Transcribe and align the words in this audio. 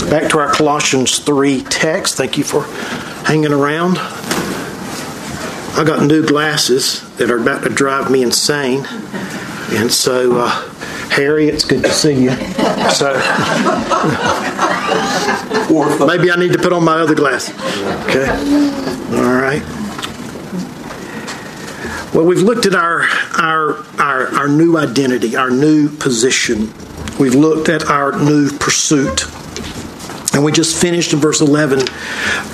Back 0.00 0.30
to 0.30 0.38
our 0.38 0.52
Colossians 0.52 1.18
3 1.18 1.62
text. 1.62 2.16
Thank 2.16 2.38
you 2.38 2.44
for 2.44 2.62
hanging 3.26 3.52
around. 3.52 3.98
I 5.74 5.84
got 5.86 6.04
new 6.06 6.26
glasses 6.26 7.00
that 7.16 7.30
are 7.30 7.38
about 7.38 7.62
to 7.64 7.70
drive 7.70 8.10
me 8.10 8.22
insane. 8.22 8.84
And 9.70 9.90
so, 9.90 10.38
uh, 10.38 10.50
Harry, 11.10 11.48
it's 11.48 11.64
good 11.64 11.82
to 11.82 11.90
see 11.90 12.24
you. 12.24 12.30
So, 12.90 13.14
maybe 16.06 16.30
I 16.30 16.36
need 16.36 16.52
to 16.52 16.58
put 16.58 16.72
on 16.72 16.84
my 16.84 17.00
other 17.00 17.14
glasses. 17.14 17.54
Okay. 18.06 18.28
All 19.16 19.32
right. 19.32 19.62
Well, 22.14 22.26
we've 22.26 22.42
looked 22.42 22.66
at 22.66 22.74
our, 22.74 23.04
our, 23.38 23.82
our, 23.98 24.26
our 24.34 24.48
new 24.48 24.76
identity, 24.76 25.36
our 25.36 25.50
new 25.50 25.88
position. 25.88 26.72
We've 27.18 27.34
looked 27.34 27.70
at 27.70 27.86
our 27.86 28.12
new 28.12 28.50
pursuit. 28.58 29.24
And 30.34 30.42
we 30.44 30.50
just 30.52 30.80
finished 30.80 31.12
in 31.12 31.18
verse 31.18 31.40
11, 31.42 31.80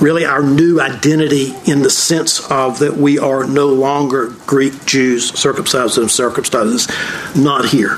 really 0.00 0.24
our 0.24 0.42
new 0.42 0.80
identity 0.80 1.52
in 1.64 1.82
the 1.82 1.91
sense 1.91 2.41
of 2.50 2.80
that 2.80 2.96
we 2.96 3.19
are 3.19 3.46
no 3.46 3.69
longer 3.69 4.34
Greek 4.46 4.84
Jews, 4.84 5.32
circumcised 5.38 5.96
and 5.96 6.10
circumcised, 6.10 6.91
not 7.36 7.66
here. 7.66 7.96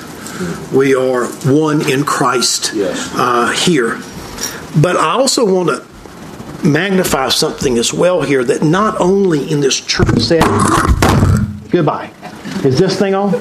We 0.72 0.94
are 0.94 1.26
one 1.50 1.88
in 1.90 2.04
Christ 2.04 2.72
Yes. 2.74 3.10
uh, 3.14 3.52
here. 3.52 4.00
But 4.80 4.96
I 4.96 5.12
also 5.12 5.44
want 5.44 5.68
to 5.70 6.66
magnify 6.66 7.30
something 7.30 7.78
as 7.78 7.92
well 7.92 8.20
here 8.22 8.44
that 8.44 8.62
not 8.62 9.00
only 9.00 9.50
in 9.50 9.60
this 9.60 9.80
church 9.80 10.18
setting, 10.18 10.48
goodbye. 11.70 12.10
Is 12.64 12.78
this 12.78 12.98
thing 12.98 13.14
on? 13.14 13.32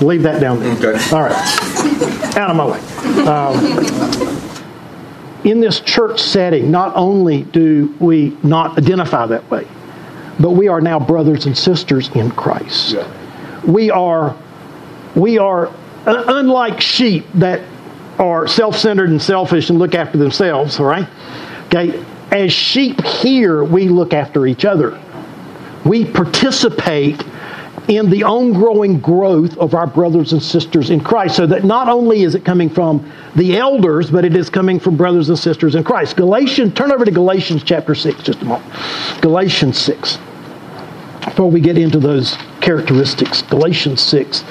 Leave 0.00 0.22
that 0.22 0.38
down 0.40 0.60
there. 0.60 0.72
Okay. 0.74 1.14
All 1.14 1.22
right. 1.22 2.36
Out 2.36 2.50
of 2.50 2.56
my 2.56 2.66
way. 2.66 2.78
Um, 3.26 4.43
in 5.44 5.60
this 5.60 5.80
church 5.80 6.20
setting, 6.20 6.70
not 6.70 6.96
only 6.96 7.42
do 7.42 7.94
we 8.00 8.36
not 8.42 8.78
identify 8.78 9.26
that 9.26 9.48
way, 9.50 9.66
but 10.40 10.50
we 10.52 10.68
are 10.68 10.80
now 10.80 10.98
brothers 10.98 11.46
and 11.46 11.56
sisters 11.56 12.08
in 12.16 12.30
Christ. 12.30 12.94
Yeah. 12.94 13.62
We 13.64 13.90
are, 13.90 14.36
we 15.14 15.38
are 15.38 15.68
uh, 16.06 16.24
unlike 16.26 16.80
sheep 16.80 17.26
that 17.34 17.60
are 18.18 18.46
self-centered 18.46 19.10
and 19.10 19.20
selfish 19.20 19.70
and 19.70 19.78
look 19.78 19.94
after 19.94 20.18
themselves. 20.18 20.80
All 20.80 20.86
right, 20.86 21.08
okay. 21.66 22.04
As 22.30 22.52
sheep 22.52 23.00
here, 23.04 23.62
we 23.62 23.88
look 23.88 24.12
after 24.12 24.46
each 24.46 24.64
other. 24.64 25.00
We 25.84 26.04
participate 26.04 27.22
in 27.88 28.08
the 28.08 28.22
ongoing 28.22 28.98
growth 28.98 29.56
of 29.58 29.74
our 29.74 29.86
brothers 29.86 30.32
and 30.32 30.42
sisters 30.42 30.90
in 30.90 31.00
Christ. 31.00 31.36
So 31.36 31.46
that 31.46 31.64
not 31.64 31.88
only 31.88 32.22
is 32.22 32.34
it 32.34 32.44
coming 32.44 32.70
from 32.70 33.10
the 33.36 33.56
elders, 33.56 34.10
but 34.10 34.24
it 34.24 34.36
is 34.36 34.48
coming 34.48 34.80
from 34.80 34.96
brothers 34.96 35.28
and 35.28 35.38
sisters 35.38 35.74
in 35.74 35.84
Christ. 35.84 36.16
Galatians, 36.16 36.74
turn 36.74 36.92
over 36.92 37.04
to 37.04 37.10
Galatians 37.10 37.62
chapter 37.62 37.94
6 37.94 38.22
just 38.22 38.40
a 38.42 38.44
moment. 38.44 38.72
Galatians 39.20 39.78
6. 39.78 40.18
Before 41.24 41.50
we 41.50 41.60
get 41.60 41.78
into 41.78 41.98
those 41.98 42.36
characteristics, 42.60 43.42
Galatians 43.42 44.00
6. 44.02 44.44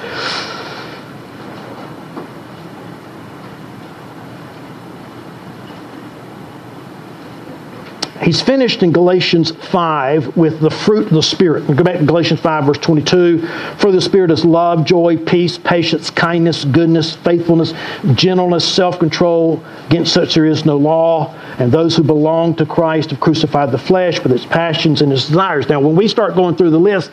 He's 8.24 8.40
finished 8.40 8.82
in 8.82 8.90
Galatians 8.90 9.50
5 9.50 10.34
with 10.34 10.60
the 10.60 10.70
fruit 10.70 11.08
of 11.08 11.12
the 11.12 11.22
Spirit. 11.22 11.68
We 11.68 11.74
go 11.74 11.84
back 11.84 11.98
to 11.98 12.06
Galatians 12.06 12.40
5, 12.40 12.64
verse 12.64 12.78
22. 12.78 13.46
For 13.76 13.92
the 13.92 14.00
Spirit 14.00 14.30
is 14.30 14.46
love, 14.46 14.86
joy, 14.86 15.18
peace, 15.18 15.58
patience, 15.58 16.08
kindness, 16.08 16.64
goodness, 16.64 17.16
faithfulness, 17.16 17.74
gentleness, 18.14 18.66
self 18.66 18.98
control. 18.98 19.62
Against 19.88 20.14
such 20.14 20.34
there 20.34 20.46
is 20.46 20.64
no 20.64 20.78
law. 20.78 21.34
And 21.58 21.70
those 21.70 21.96
who 21.96 22.02
belong 22.02 22.54
to 22.56 22.64
Christ 22.64 23.10
have 23.10 23.20
crucified 23.20 23.70
the 23.70 23.78
flesh 23.78 24.22
with 24.22 24.32
its 24.32 24.46
passions 24.46 25.02
and 25.02 25.12
its 25.12 25.26
desires. 25.26 25.68
Now, 25.68 25.80
when 25.80 25.94
we 25.94 26.08
start 26.08 26.34
going 26.34 26.56
through 26.56 26.70
the 26.70 26.80
list 26.80 27.10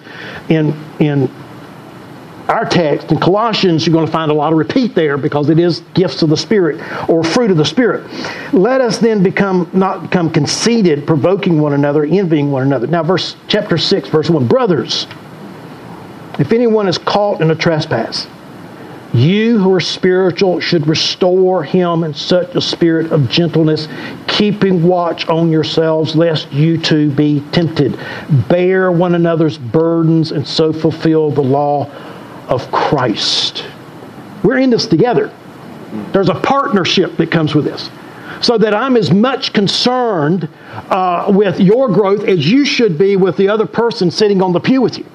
in, 0.47 0.73
in 1.01 1.29
our 2.51 2.65
text 2.65 3.11
in 3.11 3.19
Colossians, 3.19 3.87
you're 3.87 3.93
going 3.93 4.05
to 4.05 4.11
find 4.11 4.29
a 4.29 4.33
lot 4.33 4.51
of 4.51 4.59
repeat 4.59 4.93
there 4.93 5.17
because 5.17 5.49
it 5.49 5.57
is 5.57 5.79
gifts 5.93 6.21
of 6.21 6.29
the 6.29 6.35
Spirit 6.37 6.81
or 7.09 7.23
fruit 7.23 7.49
of 7.49 7.55
the 7.55 7.65
Spirit. 7.65 8.05
Let 8.53 8.81
us 8.81 8.97
then 8.97 9.23
become 9.23 9.69
not 9.73 10.03
become 10.03 10.29
conceited, 10.29 11.07
provoking 11.07 11.61
one 11.61 11.73
another, 11.73 12.03
envying 12.03 12.51
one 12.51 12.63
another. 12.63 12.87
Now, 12.87 13.03
verse 13.03 13.37
chapter 13.47 13.77
six, 13.77 14.09
verse 14.09 14.29
one, 14.29 14.47
brothers, 14.47 15.07
if 16.39 16.51
anyone 16.51 16.89
is 16.89 16.97
caught 16.97 17.39
in 17.39 17.51
a 17.51 17.55
trespass, 17.55 18.27
you 19.13 19.57
who 19.57 19.73
are 19.73 19.79
spiritual 19.79 20.59
should 20.59 20.87
restore 20.87 21.63
him 21.63 22.03
in 22.03 22.13
such 22.13 22.55
a 22.55 22.61
spirit 22.61 23.11
of 23.13 23.29
gentleness, 23.29 23.87
keeping 24.27 24.83
watch 24.83 25.27
on 25.27 25.51
yourselves, 25.51 26.15
lest 26.15 26.51
you 26.51 26.77
too 26.77 27.11
be 27.11 27.41
tempted. 27.51 27.97
Bear 28.49 28.91
one 28.91 29.15
another's 29.15 29.57
burdens 29.57 30.31
and 30.31 30.45
so 30.45 30.73
fulfill 30.73 31.31
the 31.31 31.41
law 31.41 31.89
of 32.51 32.69
Christ. 32.71 33.65
We're 34.43 34.59
in 34.59 34.69
this 34.69 34.85
together. 34.85 35.33
There's 36.11 36.29
a 36.29 36.35
partnership 36.35 37.17
that 37.17 37.31
comes 37.31 37.55
with 37.55 37.65
this. 37.65 37.89
So 38.41 38.57
that 38.57 38.73
I'm 38.73 38.97
as 38.97 39.11
much 39.11 39.53
concerned 39.53 40.49
uh, 40.89 41.31
with 41.33 41.59
your 41.59 41.87
growth 41.89 42.23
as 42.23 42.49
you 42.49 42.65
should 42.65 42.97
be 42.97 43.15
with 43.15 43.37
the 43.37 43.49
other 43.49 43.65
person 43.65 44.11
sitting 44.11 44.41
on 44.41 44.51
the 44.51 44.59
pew 44.59 44.81
with 44.81 44.97
you. 44.97 45.05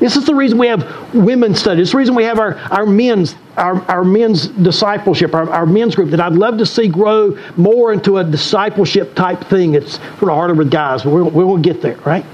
This 0.00 0.16
is 0.16 0.24
the 0.26 0.34
reason 0.34 0.58
we 0.58 0.68
have 0.68 1.12
women's 1.12 1.58
studies. 1.58 1.82
It's 1.82 1.90
the 1.90 1.98
reason 1.98 2.14
we 2.14 2.22
have 2.24 2.38
our, 2.38 2.54
our 2.70 2.86
men's 2.86 3.34
our, 3.56 3.82
our 3.90 4.04
men's 4.04 4.46
discipleship, 4.46 5.34
our, 5.34 5.50
our 5.50 5.66
men's 5.66 5.96
group 5.96 6.10
that 6.10 6.20
I'd 6.20 6.34
love 6.34 6.58
to 6.58 6.66
see 6.66 6.86
grow 6.86 7.36
more 7.56 7.92
into 7.92 8.18
a 8.18 8.24
discipleship 8.24 9.16
type 9.16 9.42
thing. 9.44 9.74
It's 9.74 9.94
sort 9.96 10.22
of 10.22 10.28
harder 10.28 10.54
with 10.54 10.70
guys, 10.70 11.02
but 11.02 11.10
we 11.10 11.44
will 11.44 11.58
get 11.58 11.82
there, 11.82 11.96
right? 11.98 12.24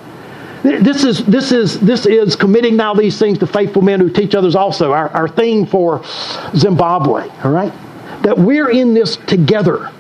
This 0.65 1.05
is 1.05 1.23
this 1.27 1.53
is 1.53 1.79
this 1.81 2.07
is 2.07 2.37
committing 2.37 2.75
now 2.75 2.95
these 2.95 3.19
things 3.19 3.37
to 3.41 3.47
faithful 3.47 3.83
men 3.83 4.01
who 4.01 4.09
teach 4.09 4.35
others 4.35 4.57
also. 4.57 4.93
Our, 4.93 5.11
our 5.11 5.29
theme 5.29 5.67
for 5.67 6.03
Zimbabwe, 6.57 7.29
all 7.45 7.51
right? 7.51 7.73
That 8.23 8.39
we're 8.39 8.71
in 8.71 8.95
this 8.95 9.17
together. 9.17 9.91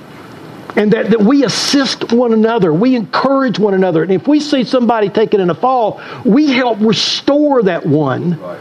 And 0.76 0.92
that, 0.92 1.10
that 1.10 1.20
we 1.20 1.44
assist 1.44 2.12
one 2.12 2.32
another, 2.32 2.72
we 2.72 2.96
encourage 2.96 3.58
one 3.58 3.74
another. 3.74 4.02
And 4.02 4.10
if 4.10 4.26
we 4.26 4.40
see 4.40 4.64
somebody 4.64 5.08
taken 5.08 5.40
in 5.40 5.50
a 5.50 5.54
fall, 5.54 6.02
we 6.24 6.50
help 6.50 6.80
restore 6.80 7.62
that 7.64 7.86
one. 7.86 8.40
Right. 8.40 8.60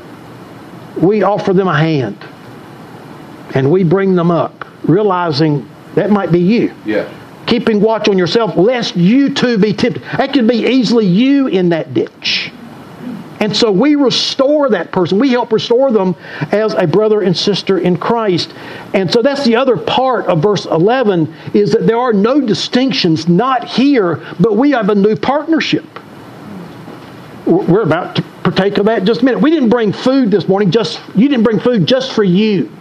We 0.98 1.24
offer 1.24 1.54
them 1.54 1.68
a 1.68 1.76
hand. 1.76 2.18
And 3.56 3.72
we 3.72 3.84
bring 3.84 4.16
them 4.16 4.30
up, 4.30 4.66
realizing 4.84 5.68
that 5.96 6.12
might 6.12 6.32
be 6.32 6.40
you 6.40 6.74
Yeah. 6.86 7.12
Keeping 7.46 7.82
watch 7.82 8.08
on 8.08 8.18
yourself, 8.18 8.56
lest 8.56 8.96
you 8.96 9.34
too 9.34 9.58
be 9.58 9.74
tempted. 9.74 10.04
That 10.18 10.34
could 10.34 10.48
be 10.48 10.66
easily 10.68 11.06
you 11.06 11.48
in 11.48 11.70
that 11.70 11.94
ditch. 11.94 12.52
And 13.40 13.54
so 13.56 13.72
we 13.72 13.96
restore 13.96 14.70
that 14.70 14.94
person. 14.94 15.20
We 15.20 15.32
help 15.32 15.52
restore 15.52 15.92
them 15.92 16.16
as 16.54 16.74
a 16.76 16.88
brother 16.88 17.22
and 17.22 17.36
sister 17.36 17.78
in 17.78 17.98
Christ. 17.98 18.54
And 18.94 19.12
so 19.12 19.22
that's 19.22 19.44
the 19.44 19.58
other 19.58 19.76
part 19.76 20.28
of 20.28 20.42
verse 20.42 20.66
11 20.66 21.34
is 21.54 21.74
that 21.74 21.86
there 21.86 21.98
are 21.98 22.14
no 22.14 22.40
distinctions, 22.40 23.28
not 23.28 23.66
here, 23.66 24.26
but 24.40 24.56
we 24.56 24.72
have 24.72 24.90
a 24.90 24.96
new 24.96 25.18
partnership. 25.18 25.84
We're 27.46 27.82
about 27.84 28.16
to 28.16 28.22
partake 28.22 28.78
of 28.78 28.86
that 28.86 29.04
just 29.04 29.24
a 29.24 29.26
minute. 29.26 29.42
We 29.42 29.50
didn't 29.50 29.68
bring 29.68 29.92
food 29.92 30.32
this 30.32 30.48
morning, 30.48 30.72
just 30.72 31.02
you 31.14 31.28
didn't 31.28 31.44
bring 31.44 31.60
food 31.60 31.86
just 31.86 32.14
for 32.14 32.24
you. 32.24 32.72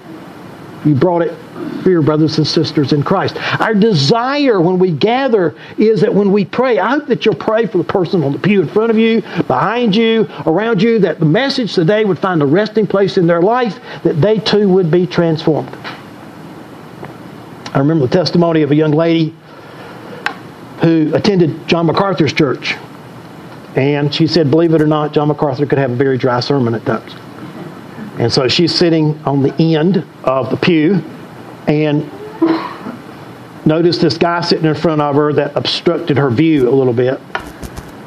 You 0.85 0.95
brought 0.95 1.23
it 1.23 1.37
for 1.83 1.91
your 1.91 2.03
brothers 2.03 2.39
and 2.39 2.47
sisters 2.47 2.93
in 2.93 3.03
Christ. 3.03 3.37
Our 3.61 3.75
desire 3.75 4.61
when 4.61 4.79
we 4.79 4.93
gather 4.93 5.55
is 5.79 6.01
that 6.01 6.15
when 6.15 6.33
we 6.33 6.45
pray, 6.45 6.79
I 6.79 6.91
hope 6.91 7.07
that 7.07 7.25
you'll 7.25 7.35
pray 7.35 7.67
for 7.67 7.79
the 7.79 7.85
person 7.85 8.23
on 8.23 8.33
the 8.33 8.39
pew 8.39 8.63
in 8.63 8.69
front 8.69 8.91
of 8.91 8.99
you, 8.99 9.23
behind 9.47 9.97
you, 9.97 10.29
around 10.47 10.83
you, 10.83 10.99
that 11.01 11.19
the 11.19 11.27
message 11.27 11.75
today 11.75 12.05
would 12.05 12.19
find 12.19 12.43
a 12.43 12.47
resting 12.47 12.87
place 12.87 13.19
in 13.19 13.27
their 13.27 13.43
life, 13.43 13.81
that 14.03 14.21
they 14.21 14.39
too 14.39 14.69
would 14.69 14.91
be 14.91 15.07
transformed. 15.07 15.71
I 17.75 17.79
remember 17.79 18.07
the 18.07 18.13
testimony 18.13 18.63
of 18.63 18.71
a 18.71 18.75
young 18.75 18.93
lady 18.93 19.35
who 20.83 21.15
attended 21.15 21.67
John 21.67 21.87
MacArthur's 21.87 22.33
church. 22.33 22.77
And 23.77 24.15
she 24.15 24.27
said, 24.27 24.51
believe 24.51 24.75
it 24.75 24.83
or 24.83 24.87
not, 24.87 25.15
John 25.15 25.29
MacArthur 25.29 25.65
could 25.65 25.79
have 25.79 25.93
a 25.93 25.97
very 25.97 26.19
dry 26.19 26.41
sermon 26.41 26.75
at 26.75 26.85
times. 26.85 27.15
And 28.19 28.31
so 28.31 28.47
she's 28.47 28.75
sitting 28.75 29.19
on 29.25 29.43
the 29.43 29.55
end 29.63 30.05
of 30.25 30.51
the 30.51 30.57
pew 30.57 31.03
and 31.67 32.11
noticed 33.65 34.01
this 34.01 34.19
guy 34.19 34.41
sitting 34.41 34.67
in 34.67 34.75
front 34.75 35.01
of 35.01 35.15
her 35.15 35.33
that 35.33 35.57
obstructed 35.57 36.17
her 36.17 36.31
view 36.31 36.69
a 36.69 36.75
little 36.75 36.93
bit. 36.93 37.21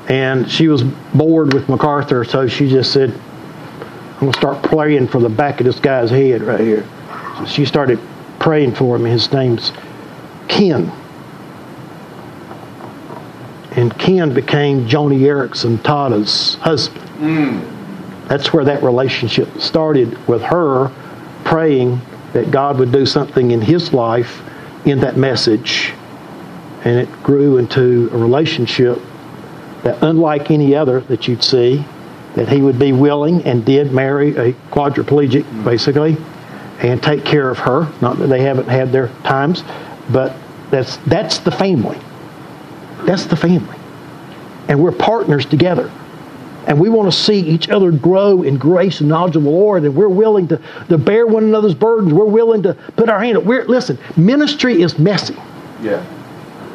And 0.07 0.49
she 0.49 0.67
was 0.67 0.83
bored 0.83 1.53
with 1.53 1.67
MacArthur, 1.67 2.23
so 2.25 2.47
she 2.47 2.69
just 2.69 2.93
said, 2.93 3.11
I'm 3.11 4.19
going 4.19 4.31
to 4.31 4.37
start 4.37 4.63
praying 4.63 5.07
for 5.07 5.19
the 5.19 5.29
back 5.29 5.59
of 5.59 5.65
this 5.65 5.79
guy's 5.79 6.09
head 6.09 6.41
right 6.43 6.59
here. 6.59 6.87
So 7.37 7.45
she 7.45 7.65
started 7.65 7.99
praying 8.39 8.75
for 8.75 8.95
him. 8.95 9.05
His 9.05 9.31
name's 9.31 9.71
Ken. 10.47 10.91
And 13.71 13.97
Ken 13.97 14.33
became 14.33 14.87
Joni 14.87 15.19
Eareckson, 15.19 15.83
Tada's 15.83 16.55
husband. 16.55 17.09
Mm. 17.17 18.27
That's 18.27 18.53
where 18.53 18.63
that 18.63 18.83
relationship 18.83 19.49
started 19.59 20.27
with 20.27 20.41
her 20.43 20.91
praying 21.43 21.99
that 22.35 22.51
God 22.51 22.79
would 22.79 22.91
do 22.91 23.05
something 23.05 23.51
in 23.51 23.61
his 23.61 23.93
life 23.93 24.41
in 24.85 24.99
that 24.99 25.15
message. 25.15 25.93
And 26.83 26.99
it 26.99 27.09
grew 27.23 27.57
into 27.57 28.09
a 28.11 28.17
relationship 28.17 28.99
that, 29.83 30.03
unlike 30.03 30.51
any 30.51 30.75
other 30.75 30.99
that 30.99 31.29
you'd 31.29 31.41
see, 31.41 31.85
that 32.35 32.49
he 32.49 32.61
would 32.61 32.77
be 32.77 32.91
willing 32.91 33.41
and 33.43 33.63
did 33.63 33.93
marry 33.93 34.35
a 34.35 34.51
quadriplegic, 34.69 35.45
basically, 35.63 36.17
and 36.79 37.01
take 37.01 37.23
care 37.23 37.49
of 37.49 37.57
her. 37.59 37.89
Not 38.01 38.17
that 38.17 38.27
they 38.27 38.41
haven't 38.41 38.67
had 38.67 38.91
their 38.91 39.07
times, 39.23 39.63
but 40.11 40.35
that's, 40.71 40.97
that's 40.97 41.37
the 41.37 41.51
family. 41.51 41.97
That's 43.05 43.23
the 43.27 43.37
family. 43.37 43.77
And 44.67 44.83
we're 44.83 44.91
partners 44.91 45.45
together. 45.45 45.89
And 46.67 46.79
we 46.79 46.89
want 46.89 47.11
to 47.11 47.17
see 47.17 47.39
each 47.39 47.69
other 47.69 47.91
grow 47.91 48.41
in 48.41 48.57
grace 48.57 48.99
and 48.99 49.09
knowledge 49.09 49.35
of 49.35 49.43
the 49.43 49.49
Lord. 49.49 49.83
And 49.83 49.95
we're 49.95 50.09
willing 50.09 50.47
to, 50.47 50.59
to 50.89 50.97
bear 50.97 51.27
one 51.27 51.43
another's 51.43 51.75
burdens. 51.75 52.11
We're 52.11 52.25
willing 52.25 52.63
to 52.63 52.73
put 52.95 53.07
our 53.09 53.19
hand 53.19 53.37
up. 53.37 53.43
We're, 53.43 53.65
listen, 53.65 53.99
ministry 54.17 54.81
is 54.81 54.97
messy. 54.97 55.37
Yeah. 55.81 56.03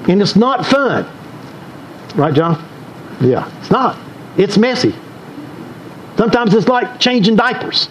And 0.09 0.23
it's 0.23 0.37
not 0.37 0.65
fun. 0.65 1.07
Right, 2.15 2.33
John? 2.33 2.65
Yeah, 3.21 3.51
it's 3.61 3.71
not. 3.71 3.99
It's 4.37 4.57
messy. 4.57 4.95
Sometimes 6.17 6.55
it's 6.55 6.69
like 6.69 7.01
changing 7.01 7.37
diapers. 7.37 7.89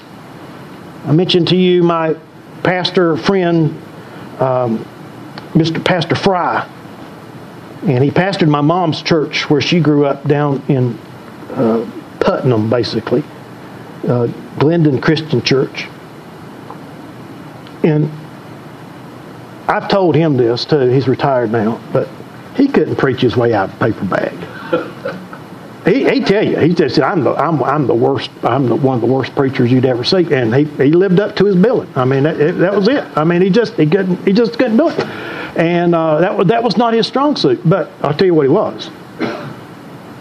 I 1.06 1.12
mentioned 1.12 1.48
to 1.50 1.56
you 1.56 1.84
my 1.84 2.16
pastor 2.64 3.18
friend, 3.18 3.70
um, 4.40 4.86
Mr. 5.54 5.84
Pastor 5.84 6.16
Fry, 6.16 6.68
and 7.84 8.04
he 8.04 8.12
pastored 8.12 8.50
my 8.50 8.62
mom's 8.62 9.02
church 9.02 9.50
where 9.50 9.62
she 9.62 9.80
grew 9.80 10.06
up 10.06 10.28
down 10.28 10.62
in 10.68 10.98
Putnam, 12.20 12.70
basically, 12.70 13.24
uh, 14.08 14.28
Glendon 14.58 15.02
Christian 15.02 15.42
Church. 15.42 15.88
And 17.84 18.12
I've 19.68 19.88
told 19.88 20.16
him 20.16 20.36
this 20.36 20.66
too. 20.66 20.88
He's 20.88 21.08
retired 21.08 21.52
now, 21.52 21.82
but 21.94 22.08
he 22.56 22.68
couldn't 22.68 22.98
preach 22.98 23.22
his 23.22 23.38
way 23.38 23.54
out 23.54 23.70
of 23.70 23.82
a 23.82 23.86
paper 23.86 24.06
bag. 24.06 25.86
he, 25.86 26.10
he 26.10 26.20
tell 26.24 26.46
you, 26.46 26.58
he 26.58 26.74
just 26.74 26.96
said, 26.96 27.04
"I'm 27.04 27.24
the, 27.24 27.32
I'm, 27.36 27.64
I'm 27.64 27.88
the 27.88 27.94
worst. 27.94 28.32
I'm 28.44 28.68
the, 28.68 28.76
one 28.76 28.96
of 28.96 29.02
the 29.02 29.08
worst 29.08 29.34
preachers 29.36 29.72
you'd 29.72 29.86
ever 29.86 30.04
see." 30.04 30.34
And 30.34 30.54
he, 30.54 30.66
he 30.66 30.92
lived 30.92 31.20
up 31.20 31.36
to 31.38 31.46
his 31.46 31.56
billing. 31.56 31.92
I 31.96 32.04
mean, 32.04 32.24
that, 32.24 32.38
that 32.38 32.76
was 32.76 32.88
it. 32.88 33.06
I 33.16 33.24
mean, 33.24 33.42
he 33.42 33.50
just 33.50 33.76
he 33.76 33.86
couldn't 33.86 34.18
he 34.26 34.34
just 34.34 34.58
couldn't 34.58 34.78
do 34.78 34.90
it. 34.90 35.00
And 35.56 35.96
uh, 35.96 36.20
that 36.20 36.38
was 36.38 36.48
that 36.48 36.64
was 36.64 36.76
not 36.76 36.94
his 36.94 37.08
strong 37.08 37.36
suit. 37.36 37.62
But 37.68 37.92
I'll 38.02 38.14
tell 38.14 38.28
you 38.28 38.34
what 38.34 38.44
he 38.44 38.50
was. 38.50 38.90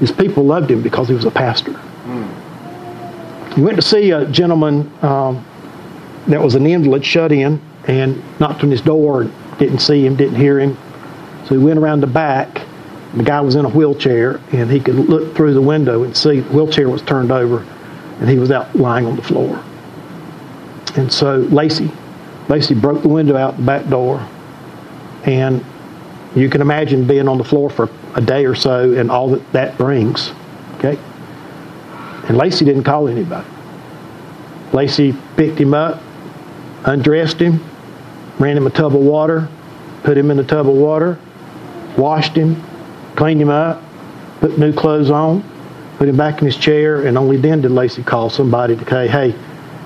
His 0.01 0.13
people 0.13 0.45
loved 0.45 0.71
him 0.71 0.83
because 0.83 1.09
he 1.09 1.15
was 1.15 1.25
a 1.25 1.31
pastor. 1.31 1.73
Mm. 1.73 3.55
He 3.55 3.63
went 3.63 3.77
to 3.77 3.83
see 3.83 4.13
a 4.13 4.27
gentleman 4.27 4.91
um, 5.03 5.45
that 6.29 6.41
was 6.41 6.55
an 6.55 6.67
invalid 6.67 7.05
shut 7.05 7.33
in 7.33 7.61
and 7.87 8.23
knocked 8.39 8.63
on 8.63 8.71
his 8.71 8.81
door 8.81 9.23
and 9.23 9.59
didn't 9.59 9.81
see 9.81 10.07
him, 10.07 10.15
didn't 10.15 10.37
hear 10.37 10.61
him. 10.61 10.77
So 11.47 11.59
he 11.59 11.65
went 11.65 11.79
around 11.79 12.01
the 12.01 12.07
back. 12.07 12.63
The 13.15 13.25
guy 13.25 13.41
was 13.41 13.57
in 13.57 13.65
a 13.65 13.71
wheelchair 13.71 14.41
and 14.53 14.71
he 14.71 14.79
could 14.79 14.95
look 14.95 15.35
through 15.35 15.55
the 15.55 15.63
window 15.63 16.05
and 16.05 16.17
see 16.17 16.41
the 16.41 16.53
wheelchair 16.53 16.89
was 16.89 17.03
turned 17.03 17.33
over 17.33 17.67
and 18.21 18.29
he 18.29 18.39
was 18.39 18.51
out 18.51 18.75
lying 18.77 19.07
on 19.07 19.17
the 19.17 19.23
floor. 19.23 19.65
And 20.97 21.11
so 21.11 21.39
Lacey, 21.39 21.91
Lacey 22.49 22.75
broke 22.75 23.03
the 23.03 23.09
window 23.09 23.37
out 23.37 23.57
the 23.57 23.63
back 23.63 23.89
door 23.89 24.27
and 25.25 25.65
you 26.37 26.49
can 26.49 26.61
imagine 26.61 27.07
being 27.07 27.29
on 27.29 27.39
the 27.39 27.45
floor 27.45 27.71
for 27.71 27.89
a 28.15 28.21
day 28.21 28.45
or 28.45 28.55
so 28.55 28.93
and 28.93 29.11
all 29.11 29.31
that 29.31 29.53
that 29.53 29.79
brings. 29.79 30.33
Okay? 30.77 30.99
And 32.29 32.37
Lacey 32.37 32.65
didn't 32.65 32.85
call 32.85 33.09
anybody. 33.09 33.47
Lacey 34.73 35.15
picked 35.37 35.59
him 35.59 35.73
up, 35.73 36.03
undressed 36.85 37.41
him, 37.41 37.65
ran 38.39 38.57
him 38.57 38.67
a 38.67 38.71
tub 38.71 38.95
of 38.95 39.01
water, 39.01 39.49
put 40.03 40.17
him 40.17 40.31
in 40.31 40.39
a 40.39 40.45
tub 40.45 40.69
of 40.69 40.75
water, 40.75 41.19
washed 41.97 42.37
him, 42.37 42.63
cleaned 43.17 43.41
him 43.41 43.49
up, 43.49 43.83
put 44.41 44.59
new 44.59 44.73
clothes 44.73 45.11
on, 45.11 45.43
put 45.97 46.09
him 46.09 46.17
back 46.17 46.41
in 46.41 46.47
his 46.47 46.57
chair, 46.57 47.07
and 47.07 47.17
only 47.17 47.39
then 47.39 47.63
did 47.63 47.71
Lacey 47.71 48.03
call 48.03 48.29
somebody 48.29 48.77
to 48.77 48.89
say, 48.89 49.09
hey, 49.09 49.35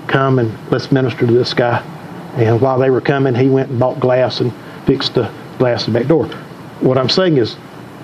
come 0.07 0.37
and 0.37 0.55
let's 0.69 0.91
minister 0.91 1.25
to 1.25 1.33
this 1.33 1.53
guy. 1.53 1.81
And 2.35 2.59
while 2.59 2.77
they 2.77 2.89
were 2.89 3.01
coming, 3.01 3.35
he 3.35 3.47
went 3.47 3.69
and 3.69 3.79
bought 3.79 3.99
glass 3.99 4.41
and 4.41 4.51
fixed 4.85 5.15
the 5.15 5.31
glass 5.63 5.87
in 5.87 5.93
the 5.93 5.99
back 5.99 6.09
door. 6.09 6.25
What 6.81 6.97
I'm 6.97 7.07
saying 7.07 7.37
is, 7.37 7.55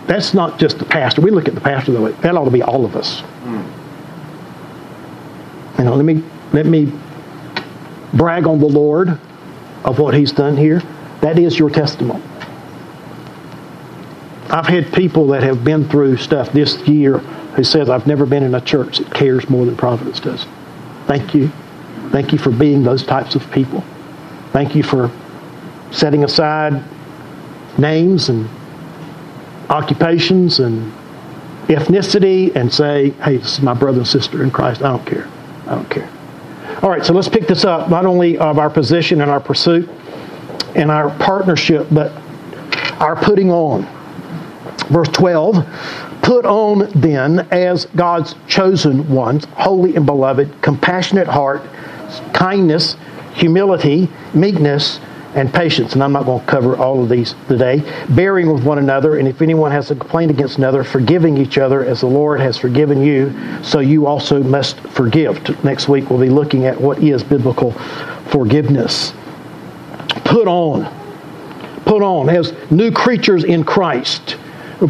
that's 0.07 0.33
not 0.33 0.57
just 0.59 0.79
the 0.79 0.85
pastor. 0.85 1.19
We 1.19 1.29
look 1.29 1.49
at 1.49 1.55
the 1.55 1.61
pastor 1.61 1.91
that 1.91 2.01
way. 2.01 2.13
That 2.21 2.35
ought 2.35 2.45
to 2.45 2.51
be 2.51 2.63
all 2.63 2.85
of 2.85 2.95
us. 2.95 3.21
Mm. 3.43 3.65
You 5.77 5.83
know, 5.83 5.95
let 5.95 6.05
me 6.05 6.23
let 6.53 6.65
me 6.65 6.91
brag 8.13 8.47
on 8.47 8.59
the 8.59 8.67
Lord 8.67 9.19
of 9.83 9.99
what 9.99 10.13
He's 10.13 10.31
done 10.31 10.55
here. 10.55 10.81
That 11.19 11.37
is 11.37 11.59
your 11.59 11.69
testimony. 11.69 12.23
I've 14.49 14.65
had 14.65 14.93
people 14.93 15.27
that 15.27 15.43
have 15.43 15.65
been 15.65 15.87
through 15.89 16.15
stuff 16.15 16.53
this 16.53 16.79
year 16.87 17.17
who 17.17 17.63
says, 17.65 17.89
I've 17.89 18.07
never 18.07 18.25
been 18.25 18.43
in 18.43 18.55
a 18.55 18.61
church 18.61 18.99
that 18.99 19.13
cares 19.13 19.49
more 19.49 19.65
than 19.65 19.75
Providence 19.75 20.21
does. 20.21 20.45
Thank 21.07 21.35
you. 21.35 21.51
Thank 22.11 22.31
you 22.31 22.39
for 22.39 22.51
being 22.51 22.83
those 22.83 23.03
types 23.03 23.35
of 23.35 23.51
people. 23.51 23.83
Thank 24.53 24.75
you 24.75 24.81
for 24.81 25.11
setting 25.91 26.23
aside 26.23 26.81
names 27.79 28.29
and 28.29 28.49
occupations 29.69 30.59
and 30.59 30.91
ethnicity 31.67 32.55
and 32.55 32.73
say, 32.73 33.11
hey, 33.11 33.37
this 33.37 33.53
is 33.53 33.61
my 33.61 33.73
brother 33.73 33.99
and 33.99 34.07
sister 34.07 34.43
in 34.43 34.51
Christ. 34.51 34.81
I 34.81 34.89
don't 34.89 35.05
care. 35.05 35.27
I 35.67 35.75
don't 35.75 35.89
care. 35.89 36.09
All 36.81 36.89
right, 36.89 37.05
so 37.05 37.13
let's 37.13 37.29
pick 37.29 37.47
this 37.47 37.65
up, 37.65 37.89
not 37.89 38.05
only 38.05 38.37
of 38.37 38.57
our 38.57 38.69
position 38.69 39.21
and 39.21 39.29
our 39.29 39.39
pursuit 39.39 39.89
and 40.75 40.89
our 40.89 41.09
partnership, 41.19 41.87
but 41.91 42.11
our 42.99 43.15
putting 43.15 43.51
on. 43.51 43.83
Verse 44.89 45.09
12 45.09 45.65
Put 46.21 46.45
on 46.45 46.91
then 46.95 47.47
as 47.51 47.85
God's 47.95 48.35
chosen 48.47 49.09
ones, 49.09 49.45
holy 49.55 49.95
and 49.95 50.05
beloved, 50.05 50.61
compassionate 50.61 51.27
heart, 51.27 51.63
kindness, 52.33 52.95
humility, 53.33 54.09
meekness, 54.33 54.99
and 55.35 55.53
patience. 55.53 55.93
And 55.93 56.03
I'm 56.03 56.11
not 56.11 56.25
going 56.25 56.39
to 56.39 56.45
cover 56.45 56.77
all 56.77 57.03
of 57.03 57.09
these 57.09 57.35
today. 57.47 57.83
Bearing 58.09 58.51
with 58.51 58.63
one 58.63 58.79
another, 58.79 59.17
and 59.17 59.27
if 59.27 59.41
anyone 59.41 59.71
has 59.71 59.91
a 59.91 59.95
complaint 59.95 60.31
against 60.31 60.57
another, 60.57 60.83
forgiving 60.83 61.37
each 61.37 61.57
other 61.57 61.83
as 61.83 62.01
the 62.01 62.07
Lord 62.07 62.39
has 62.39 62.57
forgiven 62.57 63.01
you, 63.01 63.33
so 63.63 63.79
you 63.79 64.07
also 64.07 64.41
must 64.41 64.79
forgive. 64.79 65.63
Next 65.63 65.87
week 65.87 66.09
we'll 66.09 66.19
be 66.19 66.29
looking 66.29 66.65
at 66.65 66.79
what 66.79 67.03
is 67.03 67.23
biblical 67.23 67.71
forgiveness. 68.31 69.13
Put 70.25 70.47
on. 70.47 70.95
Put 71.85 72.01
on 72.01 72.29
as 72.29 72.53
new 72.71 72.91
creatures 72.91 73.43
in 73.43 73.63
Christ 73.63 74.37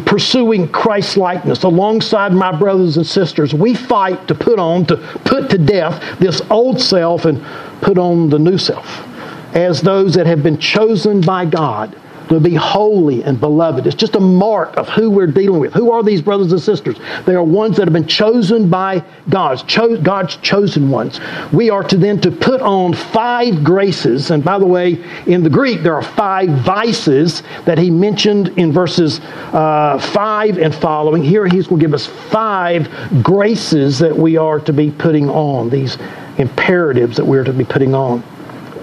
pursuing 0.06 0.68
Christ 0.68 1.16
likeness 1.16 1.64
alongside 1.64 2.32
my 2.32 2.56
brothers 2.56 2.96
and 2.96 3.04
sisters. 3.04 3.52
We 3.52 3.74
fight 3.74 4.28
to 4.28 4.36
put 4.36 4.60
on, 4.60 4.86
to 4.86 4.96
put 5.24 5.50
to 5.50 5.58
death 5.58 6.16
this 6.20 6.40
old 6.48 6.80
self 6.80 7.24
and 7.24 7.42
put 7.80 7.98
on 7.98 8.30
the 8.30 8.38
new 8.38 8.56
self 8.56 9.09
as 9.54 9.80
those 9.80 10.14
that 10.14 10.26
have 10.26 10.42
been 10.42 10.58
chosen 10.58 11.20
by 11.20 11.44
God 11.44 11.96
to 12.30 12.38
be 12.38 12.54
holy 12.54 13.24
and 13.24 13.40
beloved. 13.40 13.86
It's 13.86 13.96
just 13.96 14.14
a 14.14 14.20
mark 14.20 14.76
of 14.76 14.88
who 14.88 15.10
we're 15.10 15.26
dealing 15.26 15.60
with. 15.60 15.72
Who 15.74 15.90
are 15.90 16.02
these 16.02 16.22
brothers 16.22 16.52
and 16.52 16.60
sisters? 16.60 16.96
They 17.26 17.34
are 17.34 17.42
ones 17.42 17.76
that 17.76 17.88
have 17.88 17.92
been 17.92 18.06
chosen 18.06 18.70
by 18.70 19.04
God, 19.28 19.60
God's 20.04 20.36
chosen 20.36 20.90
ones. 20.90 21.18
We 21.52 21.70
are 21.70 21.82
to 21.82 21.96
then 21.96 22.20
to 22.20 22.30
put 22.30 22.60
on 22.60 22.94
five 22.94 23.64
graces. 23.64 24.30
And 24.30 24.44
by 24.44 24.60
the 24.60 24.66
way, 24.66 25.04
in 25.26 25.42
the 25.42 25.50
Greek, 25.50 25.82
there 25.82 25.94
are 25.94 26.02
five 26.02 26.48
vices 26.64 27.42
that 27.64 27.78
he 27.78 27.90
mentioned 27.90 28.56
in 28.56 28.72
verses 28.72 29.20
uh, 29.52 29.98
five 30.12 30.56
and 30.56 30.72
following. 30.72 31.24
Here 31.24 31.48
he's 31.48 31.66
going 31.66 31.80
to 31.80 31.84
give 31.84 31.94
us 31.94 32.06
five 32.06 32.88
graces 33.24 33.98
that 33.98 34.16
we 34.16 34.36
are 34.36 34.60
to 34.60 34.72
be 34.72 34.92
putting 34.92 35.28
on, 35.28 35.68
these 35.68 35.98
imperatives 36.38 37.16
that 37.16 37.24
we're 37.24 37.44
to 37.44 37.52
be 37.52 37.64
putting 37.64 37.92
on 37.92 38.22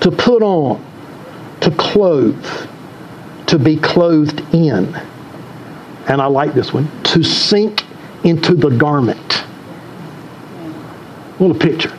to 0.10 0.16
put 0.16 0.42
on, 0.42 0.82
to 1.60 1.70
clothe, 1.72 2.46
to 3.46 3.60
be 3.60 3.76
clothed 3.76 4.40
in. 4.54 4.96
And 6.08 6.22
I 6.22 6.28
like 6.28 6.54
this 6.54 6.74
one 6.74 6.90
to 7.04 7.24
sink 7.24 7.84
into 8.24 8.56
the 8.56 8.70
garment. 8.70 9.34
What 11.40 11.52
a 11.52 11.60
picture. 11.60 11.92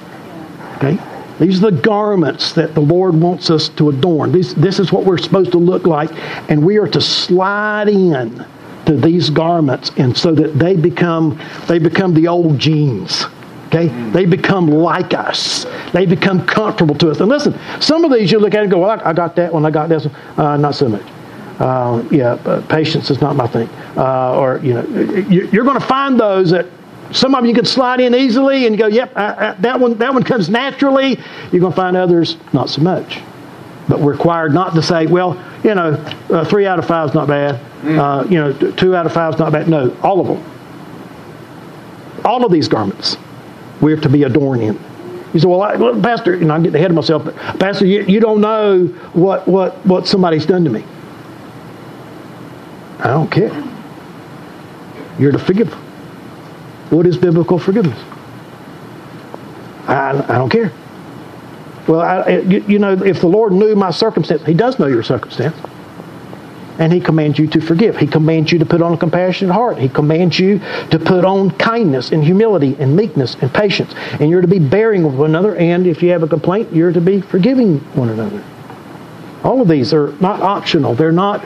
Okay? 0.76 0.98
These 1.38 1.62
are 1.62 1.70
the 1.70 1.82
garments 1.82 2.54
that 2.54 2.74
the 2.74 2.80
Lord 2.80 3.14
wants 3.14 3.50
us 3.50 3.68
to 3.70 3.90
adorn. 3.90 4.32
This, 4.32 4.54
this 4.54 4.78
is 4.78 4.90
what 4.90 5.04
we're 5.04 5.18
supposed 5.18 5.52
to 5.52 5.58
look 5.58 5.86
like, 5.86 6.10
and 6.50 6.64
we 6.64 6.78
are 6.78 6.88
to 6.88 7.00
slide 7.02 7.88
in 7.88 8.44
to 8.86 8.96
these 8.96 9.28
garments, 9.28 9.90
and 9.98 10.16
so 10.16 10.34
that 10.34 10.58
they 10.58 10.74
become 10.74 11.38
they 11.66 11.78
become 11.78 12.14
the 12.14 12.26
old 12.26 12.58
jeans. 12.58 13.26
Okay? 13.68 13.88
They 14.10 14.24
become 14.24 14.66
like 14.66 15.14
us. 15.14 15.66
They 15.92 16.06
become 16.06 16.44
comfortable 16.46 16.94
to 16.96 17.10
us. 17.10 17.20
And 17.20 17.28
listen, 17.28 17.58
some 17.80 18.04
of 18.04 18.12
these 18.12 18.32
you 18.32 18.38
look 18.38 18.54
at 18.54 18.62
and 18.62 18.70
go, 18.70 18.80
well, 18.80 19.00
I, 19.04 19.12
got 19.12 19.36
that 19.36 19.52
one, 19.52 19.64
I 19.64 19.70
got 19.70 19.88
this 19.88 20.06
one. 20.06 20.14
Uh, 20.38 20.56
not 20.56 20.74
so 20.74 20.88
much. 20.88 21.06
Uh, 21.60 22.02
yeah, 22.10 22.62
patience 22.68 23.10
is 23.10 23.20
not 23.20 23.36
my 23.36 23.46
thing. 23.46 23.68
Uh, 23.96 24.38
or, 24.38 24.58
you 24.58 24.74
know, 24.74 24.82
you're 25.28 25.64
going 25.64 25.78
to 25.78 25.86
find 25.86 26.18
those 26.18 26.50
that 26.50 26.66
some 27.10 27.34
of 27.34 27.40
them 27.40 27.46
you 27.46 27.54
can 27.54 27.64
slide 27.64 28.00
in 28.00 28.14
easily 28.14 28.66
and 28.66 28.78
go, 28.78 28.86
yep, 28.86 29.12
I, 29.16 29.48
I, 29.48 29.52
that 29.54 29.80
one 29.80 29.96
that 29.98 30.12
one 30.12 30.22
comes 30.22 30.48
naturally. 30.48 31.18
You're 31.50 31.60
going 31.60 31.72
to 31.72 31.76
find 31.76 31.96
others 31.96 32.36
not 32.52 32.68
so 32.70 32.82
much. 32.82 33.20
but 33.88 33.98
we're 33.98 34.12
required 34.12 34.52
not 34.52 34.74
to 34.74 34.82
say, 34.82 35.06
well, 35.06 35.42
you 35.64 35.74
know, 35.74 35.92
uh, 36.30 36.44
three 36.44 36.66
out 36.66 36.78
of 36.78 36.86
five 36.86 37.08
is 37.08 37.14
not 37.14 37.26
bad. 37.26 37.54
Uh, 37.84 38.24
you 38.28 38.38
know, 38.38 38.52
two 38.52 38.94
out 38.94 39.06
of 39.06 39.12
five 39.12 39.34
is 39.34 39.40
not 39.40 39.52
bad. 39.52 39.68
No, 39.68 39.96
all 40.02 40.20
of 40.20 40.26
them. 40.26 40.54
All 42.24 42.44
of 42.44 42.52
these 42.52 42.68
garments 42.68 43.16
we're 43.80 43.96
to 43.96 44.08
be 44.08 44.24
adorned 44.24 44.62
in. 44.62 44.78
You 45.32 45.40
say, 45.40 45.46
well, 45.46 45.62
I, 45.62 45.76
well 45.76 46.00
Pastor, 46.00 46.34
you 46.36 46.44
know, 46.44 46.54
I'm 46.54 46.62
getting 46.62 46.76
ahead 46.76 46.90
of 46.90 46.96
myself, 46.96 47.24
but 47.24 47.36
Pastor, 47.58 47.86
you, 47.86 48.02
you 48.02 48.20
don't 48.20 48.40
know 48.40 48.86
what, 49.12 49.46
what, 49.46 49.74
what 49.86 50.06
somebody's 50.06 50.46
done 50.46 50.64
to 50.64 50.70
me. 50.70 50.84
I 52.98 53.08
don't 53.08 53.30
care. 53.30 53.64
You're 55.18 55.32
to 55.32 55.38
forgive. 55.38 55.72
What 56.90 57.06
is 57.06 57.16
biblical 57.16 57.58
forgiveness? 57.58 57.98
I, 59.86 60.10
I 60.28 60.38
don't 60.38 60.50
care. 60.50 60.72
Well, 61.86 62.00
I, 62.00 62.38
you, 62.38 62.64
you 62.68 62.78
know, 62.78 62.92
if 62.92 63.20
the 63.20 63.26
Lord 63.26 63.52
knew 63.52 63.74
my 63.74 63.90
circumstance, 63.90 64.44
He 64.44 64.54
does 64.54 64.78
know 64.78 64.86
your 64.86 65.02
circumstance. 65.02 65.56
And 66.78 66.92
He 66.92 67.00
commands 67.00 67.38
you 67.38 67.48
to 67.48 67.60
forgive. 67.60 67.96
He 67.96 68.06
commands 68.06 68.52
you 68.52 68.58
to 68.60 68.66
put 68.66 68.82
on 68.82 68.92
a 68.92 68.96
compassionate 68.96 69.52
heart. 69.52 69.78
He 69.78 69.88
commands 69.88 70.38
you 70.38 70.60
to 70.90 70.98
put 70.98 71.24
on 71.24 71.50
kindness 71.52 72.12
and 72.12 72.22
humility 72.22 72.76
and 72.78 72.94
meekness 72.94 73.34
and 73.40 73.52
patience. 73.52 73.92
And 74.20 74.30
you're 74.30 74.42
to 74.42 74.48
be 74.48 74.60
bearing 74.60 75.02
with 75.02 75.14
one 75.14 75.30
another. 75.30 75.56
And 75.56 75.86
if 75.86 76.02
you 76.02 76.10
have 76.10 76.22
a 76.22 76.28
complaint, 76.28 76.72
you're 76.72 76.92
to 76.92 77.00
be 77.00 77.20
forgiving 77.20 77.80
one 77.94 78.10
another. 78.10 78.44
All 79.42 79.60
of 79.60 79.68
these 79.68 79.92
are 79.92 80.12
not 80.20 80.40
optional. 80.40 80.94
They're 80.94 81.12
not 81.12 81.44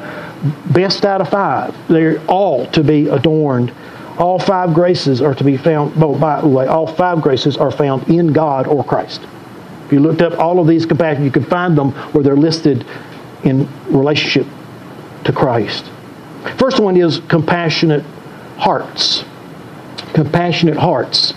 best 0.72 1.04
out 1.04 1.20
of 1.20 1.28
five. 1.28 1.74
They're 1.88 2.20
all 2.26 2.66
to 2.66 2.82
be 2.82 3.08
adorned. 3.08 3.72
All 4.18 4.38
five 4.38 4.74
graces 4.74 5.22
are 5.22 5.34
to 5.34 5.44
be 5.44 5.56
found, 5.56 5.96
well, 5.96 6.18
by 6.18 6.40
the 6.40 6.48
way, 6.48 6.66
all 6.66 6.86
five 6.86 7.22
graces 7.22 7.56
are 7.56 7.70
found 7.70 8.08
in 8.08 8.32
God 8.32 8.66
or 8.66 8.84
Christ. 8.84 9.22
If 9.86 9.92
you 9.92 10.00
looked 10.00 10.20
up 10.20 10.38
all 10.38 10.60
of 10.60 10.66
these 10.66 10.84
compassion, 10.84 11.24
you 11.24 11.30
could 11.30 11.46
find 11.48 11.76
them 11.76 11.92
where 12.12 12.22
they're 12.22 12.36
listed 12.36 12.84
in 13.44 13.68
relationship 13.86 14.46
to 15.24 15.32
Christ. 15.32 15.90
First 16.58 16.80
one 16.80 16.96
is 16.96 17.20
compassionate 17.28 18.04
hearts. 18.56 19.24
Compassionate 20.14 20.76
hearts. 20.76 21.34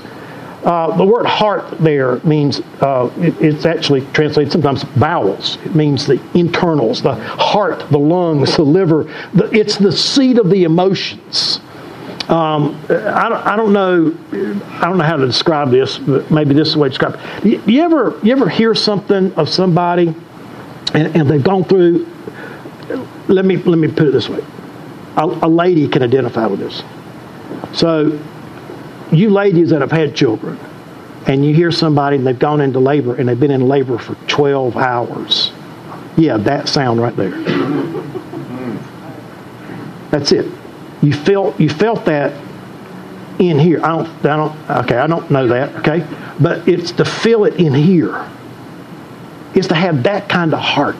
Uh, 0.63 0.97
the 0.97 1.05
word 1.05 1.27
heart 1.27 1.77
there 1.77 2.17
means, 2.21 2.59
uh, 2.81 3.11
it, 3.19 3.39
it's 3.39 3.65
actually 3.65 4.01
translated 4.13 4.51
sometimes 4.51 4.83
bowels. 4.83 5.59
It 5.63 5.75
means 5.75 6.07
the 6.07 6.19
internals, 6.33 7.03
the 7.03 7.13
heart, 7.13 7.87
the 7.91 7.99
lungs, 7.99 8.55
the 8.55 8.63
liver. 8.63 9.03
The, 9.35 9.47
it's 9.53 9.77
the 9.77 9.91
seat 9.91 10.39
of 10.39 10.49
the 10.49 10.63
emotions. 10.63 11.59
Um, 12.29 12.83
I, 12.89 13.29
don't, 13.29 13.45
I 13.45 13.55
don't 13.55 13.71
know 13.71 14.17
I 14.81 14.89
don't 14.89 14.97
know 14.97 15.03
how 15.03 15.17
to 15.17 15.27
describe 15.27 15.69
this, 15.69 15.99
but 15.99 16.31
maybe 16.31 16.55
this 16.55 16.69
is 16.69 16.73
the 16.73 16.79
way 16.79 16.89
to 16.89 16.97
describe 16.97 17.19
it. 17.19 17.45
You, 17.45 17.63
you 17.67 17.81
ever 17.83 18.19
you 18.23 18.31
ever 18.31 18.49
hear 18.49 18.73
something 18.73 19.31
of 19.35 19.47
somebody 19.47 20.07
and, 20.95 21.15
and 21.15 21.29
they've 21.29 21.43
gone 21.43 21.63
through 21.65 22.11
let 23.27 23.45
me 23.45 23.57
let 23.57 23.77
me 23.77 23.87
put 23.87 24.07
it 24.07 24.11
this 24.11 24.29
way. 24.29 24.43
A, 25.17 25.25
a 25.25 25.47
lady 25.47 25.87
can 25.87 26.03
identify 26.03 26.45
with 26.47 26.59
this. 26.59 26.83
So 27.77 28.19
you 29.11 29.29
ladies 29.29 29.69
that 29.69 29.81
have 29.81 29.91
had 29.91 30.15
children 30.15 30.59
and 31.27 31.45
you 31.45 31.53
hear 31.53 31.71
somebody 31.71 32.17
and 32.17 32.27
they've 32.27 32.37
gone 32.37 32.61
into 32.61 32.79
labor 32.79 33.15
and 33.15 33.27
they've 33.27 33.39
been 33.39 33.51
in 33.51 33.67
labor 33.67 33.97
for 33.97 34.15
12 34.27 34.77
hours. 34.77 35.51
Yeah, 36.17 36.37
that 36.37 36.69
sound 36.69 37.01
right 37.01 37.15
there. 37.15 37.31
That's 40.11 40.31
it. 40.31 40.51
You 41.01 41.13
felt 41.13 41.59
you 41.59 41.69
felt 41.69 42.05
that 42.05 42.33
in 43.39 43.59
here. 43.59 43.83
I 43.83 43.89
don't 43.89 44.25
I 44.25 44.37
don't 44.37 44.69
okay, 44.83 44.97
I 44.97 45.07
don't 45.07 45.29
know 45.29 45.47
that, 45.47 45.75
okay? 45.77 46.07
But 46.39 46.67
it's 46.67 46.91
to 46.93 47.05
feel 47.05 47.45
it 47.45 47.55
in 47.55 47.73
here. 47.73 48.29
It's 49.53 49.67
to 49.69 49.75
have 49.75 50.03
that 50.03 50.29
kind 50.29 50.53
of 50.53 50.59
heart. 50.59 50.95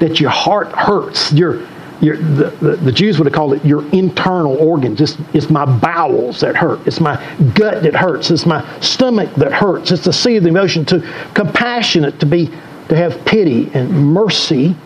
That 0.00 0.20
your 0.20 0.30
heart 0.30 0.68
hurts. 0.68 1.32
Your 1.32 1.66
your, 1.98 2.18
the, 2.18 2.50
the, 2.60 2.76
the, 2.76 2.92
Jews 2.92 3.18
would 3.18 3.24
have 3.24 3.32
called 3.32 3.54
it 3.54 3.64
your 3.64 3.82
internal 3.90 4.54
organs. 4.58 5.00
It's, 5.00 5.16
it's 5.32 5.48
my 5.48 5.64
bowels 5.64 6.40
that 6.40 6.54
hurt. 6.54 6.86
It's 6.86 7.00
my 7.00 7.16
gut 7.54 7.84
that 7.84 7.94
hurts. 7.94 8.30
It's 8.30 8.44
my 8.44 8.80
stomach 8.80 9.34
that 9.36 9.50
hurts. 9.50 9.90
It's 9.90 10.04
the 10.04 10.12
seat 10.12 10.36
of 10.36 10.42
the 10.42 10.50
emotion 10.50 10.84
to 10.86 11.00
compassionate, 11.32 12.20
to 12.20 12.26
be 12.26 12.50
to 12.90 12.96
have 12.96 13.24
pity 13.24 13.70
and 13.72 13.90
mercy, 14.12 14.76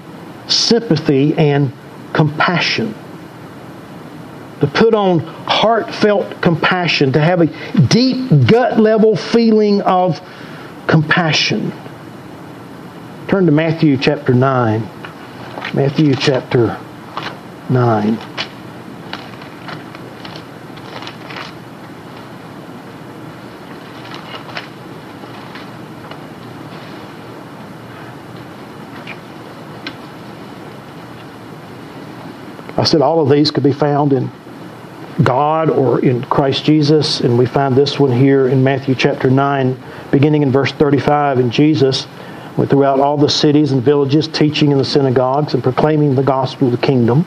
sympathy 0.46 1.34
and 1.36 1.72
compassion 2.12 2.94
to 4.60 4.66
put 4.66 4.94
on 4.94 5.20
heartfelt 5.20 6.40
compassion, 6.42 7.12
to 7.12 7.20
have 7.20 7.40
a 7.40 7.46
deep 7.86 8.46
gut 8.46 8.78
level 8.78 9.16
feeling 9.16 9.80
of 9.82 10.20
compassion. 10.86 11.72
Turn 13.28 13.46
to 13.46 13.52
Matthew 13.52 13.96
chapter 13.96 14.34
9. 14.34 14.99
Matthew 15.72 16.16
chapter 16.16 16.76
9. 17.68 18.18
I 32.76 32.84
said 32.84 33.00
all 33.00 33.20
of 33.20 33.28
these 33.28 33.52
could 33.52 33.62
be 33.62 33.70
found 33.70 34.12
in 34.12 34.28
God 35.22 35.70
or 35.70 36.04
in 36.04 36.24
Christ 36.24 36.64
Jesus. 36.64 37.20
And 37.20 37.38
we 37.38 37.46
find 37.46 37.76
this 37.76 38.00
one 38.00 38.10
here 38.10 38.48
in 38.48 38.64
Matthew 38.64 38.96
chapter 38.96 39.30
9, 39.30 39.80
beginning 40.10 40.42
in 40.42 40.50
verse 40.50 40.72
35. 40.72 41.38
And 41.38 41.52
Jesus 41.52 42.08
throughout 42.56 43.00
all 43.00 43.16
the 43.16 43.28
cities 43.28 43.72
and 43.72 43.82
villages, 43.82 44.28
teaching 44.28 44.72
in 44.72 44.78
the 44.78 44.84
synagogues 44.84 45.54
and 45.54 45.62
proclaiming 45.62 46.14
the 46.14 46.22
gospel 46.22 46.68
of 46.68 46.78
the 46.78 46.86
kingdom 46.86 47.24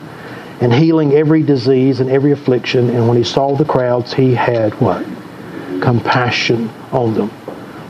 and 0.60 0.72
healing 0.72 1.12
every 1.12 1.42
disease 1.42 2.00
and 2.00 2.10
every 2.10 2.32
affliction. 2.32 2.90
And 2.90 3.08
when 3.08 3.16
he 3.16 3.24
saw 3.24 3.56
the 3.56 3.64
crowds, 3.64 4.12
he 4.12 4.34
had 4.34 4.72
what? 4.80 5.04
Compassion 5.80 6.70
on 6.92 7.14
them. 7.14 7.30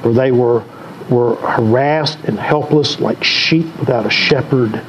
For 0.03 0.12
they 0.12 0.33
were, 0.33 0.64
were 1.11 1.37
harassed 1.37 2.19
and 2.25 2.38
helpless 2.38 3.00
like 3.00 3.23
sheep 3.23 3.67
without 3.79 4.07
a 4.07 4.11
shepherd. 4.11 4.81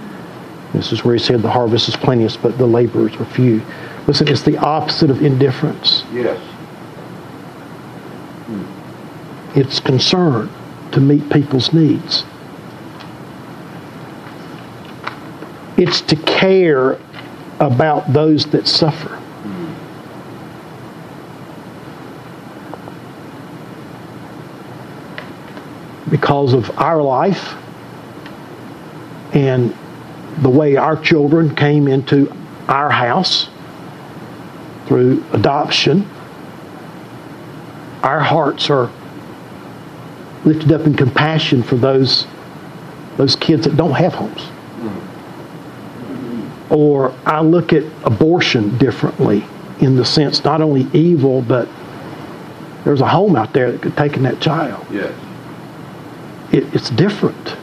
This 0.74 0.92
is 0.92 1.04
where 1.04 1.16
he 1.16 1.20
said 1.20 1.42
the 1.42 1.52
harvest 1.52 1.88
is 1.88 1.96
plenteous, 1.96 2.38
but 2.38 2.58
the 2.58 2.66
laborers 2.66 3.16
are 3.16 3.25
few. 3.25 3.62
Listen, 4.08 4.28
it's 4.28 4.44
the 4.44 4.58
opposite 4.58 5.10
of 5.10 5.22
indifference. 5.24 6.04
Yes. 6.14 6.42
It's 9.56 9.80
concern 9.80 10.50
to 10.92 11.00
meet 11.00 11.30
people's 11.30 11.72
needs. 11.72 12.25
It's 15.77 16.01
to 16.01 16.15
care 16.15 17.00
about 17.60 18.13
those 18.13 18.46
that 18.48 18.67
suffer. 18.67 19.22
Because 26.10 26.53
of 26.53 26.70
our 26.77 27.01
life 27.01 27.55
and 29.34 29.75
the 30.41 30.50
way 30.50 30.75
our 30.75 30.96
children 31.01 31.55
came 31.55 31.88
into 31.88 32.32
our 32.67 32.89
house 32.89 33.50
through 34.88 35.24
adoption, 35.34 36.08
our 38.03 38.20
hearts 38.20 38.70
are 38.70 38.91
lifted 40.46 40.72
up 40.72 40.86
in 40.86 40.94
compassion 40.96 41.63
for 41.63 41.75
those 41.75 42.27
those 43.17 43.36
kids 43.36 43.65
that 43.65 43.75
don't 43.77 43.94
have 43.94 44.13
homes. 44.13 44.51
Or 46.69 47.13
I 47.25 47.41
look 47.41 47.74
at 47.74 47.84
abortion 48.03 48.77
differently 48.77 49.45
in 49.79 49.95
the 49.95 50.05
sense 50.05 50.43
not 50.43 50.62
only 50.62 50.88
evil, 50.98 51.41
but 51.41 51.67
there's 52.84 53.01
a 53.01 53.07
home 53.07 53.36
out 53.36 53.53
there 53.53 53.72
that 53.72 53.81
could 53.81 53.98
take 53.98 54.15
in 54.15 54.24
that 54.24 54.39
child. 54.39 54.86
Yes. 54.91 55.13
It, 56.51 56.74
it's 56.74 56.89
different. 56.91 57.57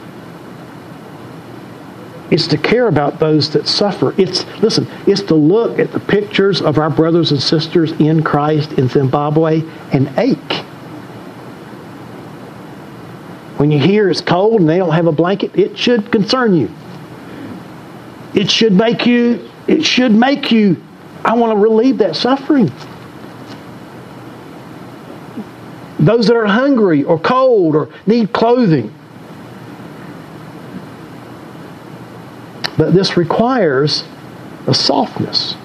It's 2.29 2.47
to 2.47 2.57
care 2.57 2.87
about 2.87 3.19
those 3.19 3.51
that 3.51 3.67
suffer. 3.67 4.13
It's 4.17 4.45
listen, 4.61 4.87
it's 5.05 5.21
to 5.23 5.35
look 5.35 5.79
at 5.79 5.91
the 5.91 5.99
pictures 5.99 6.61
of 6.61 6.77
our 6.77 6.89
brothers 6.89 7.31
and 7.31 7.41
sisters 7.41 7.91
in 7.93 8.23
Christ 8.23 8.73
in 8.73 8.87
Zimbabwe 8.89 9.61
and 9.91 10.11
ache. 10.17 10.63
When 13.57 13.71
you 13.71 13.79
hear 13.79 14.09
it's 14.09 14.19
cold 14.19 14.61
and 14.61 14.69
they 14.69 14.77
don't 14.77 14.93
have 14.93 15.07
a 15.07 15.11
blanket, 15.11 15.57
it 15.57 15.77
should 15.77 16.11
concern 16.11 16.55
you. 16.55 16.69
It 18.33 18.49
should 18.49 18.73
make 18.73 19.05
you 19.05 19.49
it 19.67 19.85
should 19.85 20.11
make 20.11 20.51
you 20.51 20.81
I 21.25 21.35
want 21.35 21.51
to 21.51 21.57
relieve 21.57 21.99
that 21.99 22.15
suffering. 22.15 22.71
Those 25.99 26.27
that 26.27 26.35
are 26.35 26.45
hungry 26.45 27.03
or 27.03 27.17
cold 27.17 27.75
or 27.75 27.89
need 28.05 28.33
clothing. 28.33 28.93
But 32.77 32.93
this 32.93 33.15
requires 33.15 34.03
a 34.67 34.73
softness. 34.73 35.55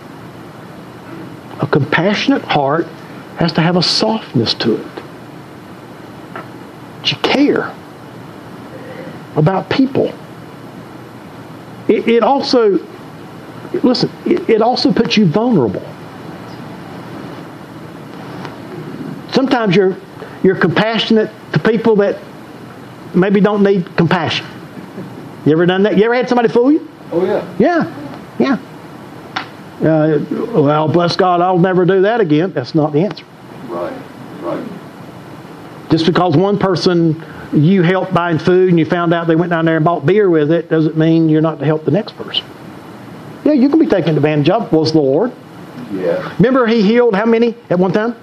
A 1.60 1.66
compassionate 1.66 2.42
heart 2.42 2.86
has 3.38 3.52
to 3.54 3.60
have 3.60 3.76
a 3.76 3.82
softness 3.82 4.54
to 4.54 4.76
it. 4.76 4.86
You 7.04 7.16
care 7.22 7.74
about 9.34 9.70
people. 9.70 10.12
It, 11.88 12.08
it 12.08 12.22
also, 12.22 12.78
listen, 13.82 14.10
it, 14.26 14.48
it 14.48 14.62
also 14.62 14.92
puts 14.92 15.16
you 15.16 15.26
vulnerable. 15.26 15.82
Sometimes 19.32 19.74
you're, 19.74 19.96
you're 20.42 20.56
compassionate 20.56 21.30
to 21.52 21.58
people 21.58 21.96
that 21.96 22.18
maybe 23.14 23.40
don't 23.40 23.62
need 23.62 23.96
compassion. 23.96 24.46
You 25.46 25.52
ever 25.52 25.66
done 25.66 25.82
that? 25.84 25.96
You 25.96 26.04
ever 26.04 26.14
had 26.14 26.28
somebody 26.28 26.48
fool 26.48 26.72
you? 26.72 26.90
Oh, 27.10 27.24
yeah. 27.24 27.54
Yeah, 27.58 28.28
yeah. 28.38 28.58
Uh, 29.80 30.18
well, 30.60 30.88
bless 30.88 31.16
God, 31.16 31.40
I'll 31.40 31.58
never 31.58 31.84
do 31.84 32.02
that 32.02 32.20
again. 32.20 32.52
That's 32.52 32.74
not 32.74 32.92
the 32.92 33.04
answer. 33.04 33.24
Right, 33.68 33.96
right. 34.40 34.68
Just 35.90 36.04
because 36.04 36.36
one 36.36 36.58
person 36.58 37.22
you 37.52 37.82
helped 37.82 38.12
buying 38.12 38.38
food 38.38 38.68
and 38.70 38.78
you 38.78 38.84
found 38.84 39.14
out 39.14 39.26
they 39.26 39.36
went 39.36 39.50
down 39.50 39.64
there 39.64 39.76
and 39.76 39.84
bought 39.84 40.04
beer 40.04 40.28
with 40.28 40.50
it 40.50 40.68
doesn't 40.68 40.96
mean 40.96 41.28
you're 41.28 41.40
not 41.40 41.58
to 41.60 41.64
help 41.64 41.84
the 41.84 41.90
next 41.90 42.12
person. 42.16 42.44
Yeah, 43.44 43.52
you 43.52 43.68
can 43.68 43.78
be 43.78 43.86
taken 43.86 44.16
advantage 44.16 44.50
of. 44.50 44.70
Was 44.72 44.92
the 44.92 44.98
Lord? 44.98 45.32
Yeah. 45.92 46.34
Remember, 46.36 46.66
He 46.66 46.82
healed 46.82 47.14
how 47.14 47.24
many 47.24 47.54
at 47.70 47.78
one 47.78 47.92
time? 47.92 48.14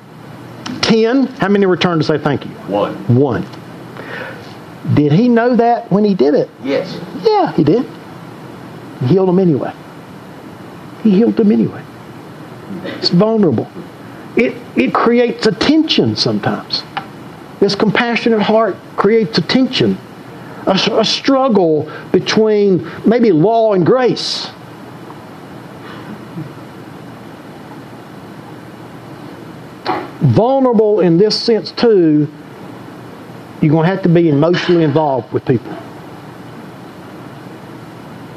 Ten. 0.81 1.25
How 1.25 1.47
many 1.49 1.65
returned 1.65 2.01
to 2.01 2.07
say 2.07 2.17
thank 2.17 2.45
you? 2.45 2.51
One. 2.51 2.93
One. 3.15 3.45
Did 4.93 5.11
He 5.11 5.27
know 5.27 5.55
that 5.55 5.91
when 5.91 6.03
He 6.03 6.13
did 6.13 6.35
it? 6.35 6.49
Yes. 6.63 6.99
Yeah, 7.23 7.51
He 7.53 7.63
did. 7.63 7.85
He 9.01 9.07
healed 9.07 9.27
them 9.29 9.39
anyway. 9.39 9.73
He 11.03 11.11
healed 11.11 11.37
them 11.37 11.51
anyway. 11.51 11.83
It's 12.83 13.09
vulnerable. 13.09 13.67
It, 14.35 14.55
it 14.75 14.93
creates 14.93 15.47
a 15.47 15.51
tension 15.51 16.15
sometimes. 16.15 16.83
This 17.59 17.73
compassionate 17.73 18.41
heart 18.41 18.75
creates 19.05 19.37
a 19.37 19.41
tension, 19.41 19.95
a, 20.65 20.71
a 20.93 21.05
struggle 21.05 21.87
between 22.11 22.83
maybe 23.05 23.31
law 23.31 23.73
and 23.73 23.85
grace. 23.85 24.49
Vulnerable 30.21 31.01
in 31.01 31.19
this 31.19 31.39
sense, 31.39 31.71
too, 31.71 32.27
you're 33.61 33.69
going 33.69 33.83
to 33.83 33.89
have 33.91 34.01
to 34.01 34.09
be 34.09 34.27
emotionally 34.27 34.83
involved 34.83 35.31
with 35.31 35.45
people. 35.45 35.77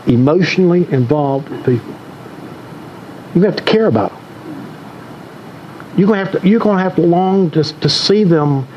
Emotionally 0.06 0.86
involved 0.92 1.48
with 1.48 1.64
people. 1.64 1.94
You 3.34 3.40
have 3.40 3.56
to 3.56 3.62
care 3.62 3.86
about 3.86 4.10
them. 4.10 4.20
You're 5.96 6.08
going 6.08 6.22
to 6.22 6.30
have 6.30 6.42
to, 6.42 6.46
you're 6.46 6.60
going 6.60 6.76
to, 6.76 6.82
have 6.82 6.96
to 6.96 7.00
long 7.00 7.50
to, 7.52 7.62
to 7.62 7.88
see 7.88 8.22
them 8.22 8.68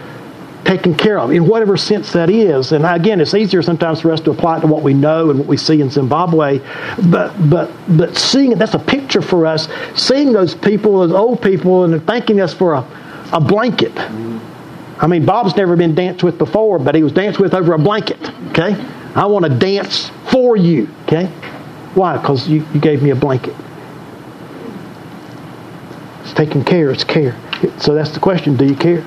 taken 0.66 0.96
care 0.96 1.20
of 1.20 1.32
in 1.32 1.48
whatever 1.48 1.78
sense 1.78 2.12
that 2.14 2.30
is. 2.30 2.72
And 2.72 2.86
again, 2.86 3.20
it's 3.20 3.34
easier 3.34 3.62
sometimes 3.62 4.02
for 4.02 4.12
us 4.12 4.22
to 4.22 4.32
apply 4.32 4.58
it 4.58 4.62
to 4.62 4.68
what 4.68 4.84
we 4.84 4.94
know 4.94 5.30
and 5.30 5.40
what 5.40 5.48
we 5.48 5.58
see 5.58 5.82
in 5.82 5.90
Zimbabwe. 5.90 6.60
But 7.10 7.34
but 7.50 7.72
but 7.98 8.18
seeing 8.18 8.52
it, 8.52 8.60
that's 8.60 8.74
a 8.74 8.80
picture 8.80 9.22
for 9.22 9.46
us. 9.46 9.68
Seeing 9.96 10.32
those 10.34 10.56
people, 10.56 11.00
those 11.00 11.12
old 11.12 11.42
people, 11.42 11.84
and 11.84 12.06
thanking 12.06 12.42
us 12.42 12.54
for 12.54 12.74
a, 12.74 12.86
a 13.34 13.40
blanket. 13.40 13.94
I 15.02 15.08
mean, 15.08 15.26
Bob's 15.26 15.56
never 15.56 15.76
been 15.76 15.96
danced 15.96 16.24
with 16.24 16.38
before, 16.38 16.78
but 16.78 16.94
he 16.94 17.02
was 17.02 17.12
danced 17.12 17.40
with 17.40 17.56
over 17.56 17.74
a 17.74 17.80
blanket. 17.80 18.20
Okay? 18.52 18.74
I 19.16 19.26
want 19.26 19.46
to 19.46 19.50
dance 19.50 20.12
for 20.32 20.56
you. 20.56 20.88
Okay? 21.04 21.26
Why? 21.96 22.18
Because 22.18 22.48
you, 22.48 22.66
you 22.74 22.80
gave 22.80 23.02
me 23.02 23.10
a 23.10 23.16
blanket. 23.16 23.56
It's 26.22 26.34
taking 26.34 26.64
care, 26.64 26.92
it's 26.92 27.04
care. 27.04 27.36
So 27.80 27.96
that's 27.96 28.12
the 28.12 28.20
question 28.20 28.56
do 28.56 28.66
you 28.66 28.76
care? 28.76 29.04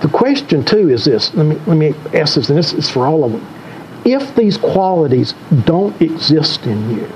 The 0.00 0.08
question, 0.08 0.64
too, 0.64 0.88
is 0.90 1.04
this. 1.04 1.34
Let 1.34 1.46
me, 1.46 1.56
let 1.66 1.76
me 1.76 1.94
ask 2.18 2.34
this, 2.34 2.48
and 2.48 2.58
this 2.58 2.72
is 2.72 2.88
for 2.90 3.06
all 3.06 3.24
of 3.24 3.32
them. 3.32 3.46
If 4.04 4.34
these 4.34 4.56
qualities 4.56 5.34
don't 5.64 6.00
exist 6.00 6.66
in 6.66 6.90
you, 6.90 7.06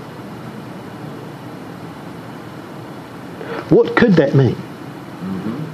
what 3.71 3.97
could 3.97 4.15
that 4.15 4.35
mean? 4.35 4.55
Mm-hmm. 4.55 5.65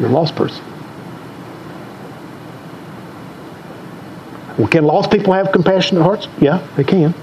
You're 0.00 0.10
a 0.10 0.12
lost 0.12 0.34
person. 0.34 0.64
Well, 4.58 4.68
can 4.68 4.84
lost 4.84 5.10
people 5.10 5.32
have 5.32 5.50
compassionate 5.52 6.02
hearts? 6.02 6.28
Yeah, 6.40 6.66
they 6.76 6.84
can. 6.84 7.14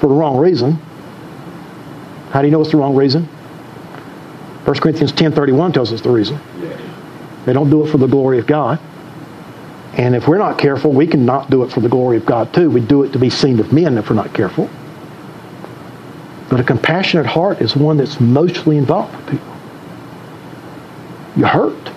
For 0.00 0.08
the 0.08 0.14
wrong 0.14 0.36
reason. 0.36 0.78
How 2.30 2.40
do 2.40 2.48
you 2.48 2.52
know 2.52 2.60
it's 2.62 2.72
the 2.72 2.78
wrong 2.78 2.94
reason? 2.96 3.28
1 4.64 4.80
Corinthians 4.80 5.12
10.31 5.12 5.74
tells 5.74 5.92
us 5.92 6.00
the 6.00 6.10
reason. 6.10 6.40
They 7.44 7.52
don't 7.52 7.68
do 7.68 7.84
it 7.84 7.90
for 7.90 7.98
the 7.98 8.06
glory 8.06 8.38
of 8.38 8.46
God. 8.46 8.80
And 9.92 10.14
if 10.14 10.26
we're 10.26 10.38
not 10.38 10.58
careful, 10.58 10.90
we 10.90 11.06
can 11.06 11.26
not 11.26 11.50
do 11.50 11.62
it 11.62 11.70
for 11.70 11.80
the 11.80 11.88
glory 11.88 12.16
of 12.16 12.24
God 12.24 12.52
too. 12.54 12.70
We 12.70 12.80
do 12.80 13.02
it 13.04 13.12
to 13.12 13.18
be 13.18 13.30
seen 13.30 13.60
of 13.60 13.72
men 13.72 13.98
if 13.98 14.08
we're 14.08 14.16
not 14.16 14.32
careful. 14.32 14.70
But 16.48 16.60
a 16.60 16.64
compassionate 16.64 17.26
heart 17.26 17.60
is 17.60 17.76
one 17.76 17.98
that's 17.98 18.20
mostly 18.20 18.78
involved 18.78 19.14
with 19.16 19.30
people. 19.30 19.56
You 21.36 21.46
hurt. 21.46 21.90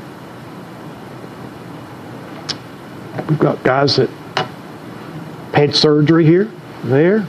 We've 3.30 3.40
got 3.40 3.64
guys 3.64 3.96
that 3.96 4.10
had 5.54 5.76
surgery 5.76 6.26
here, 6.26 6.52
there, 6.84 7.28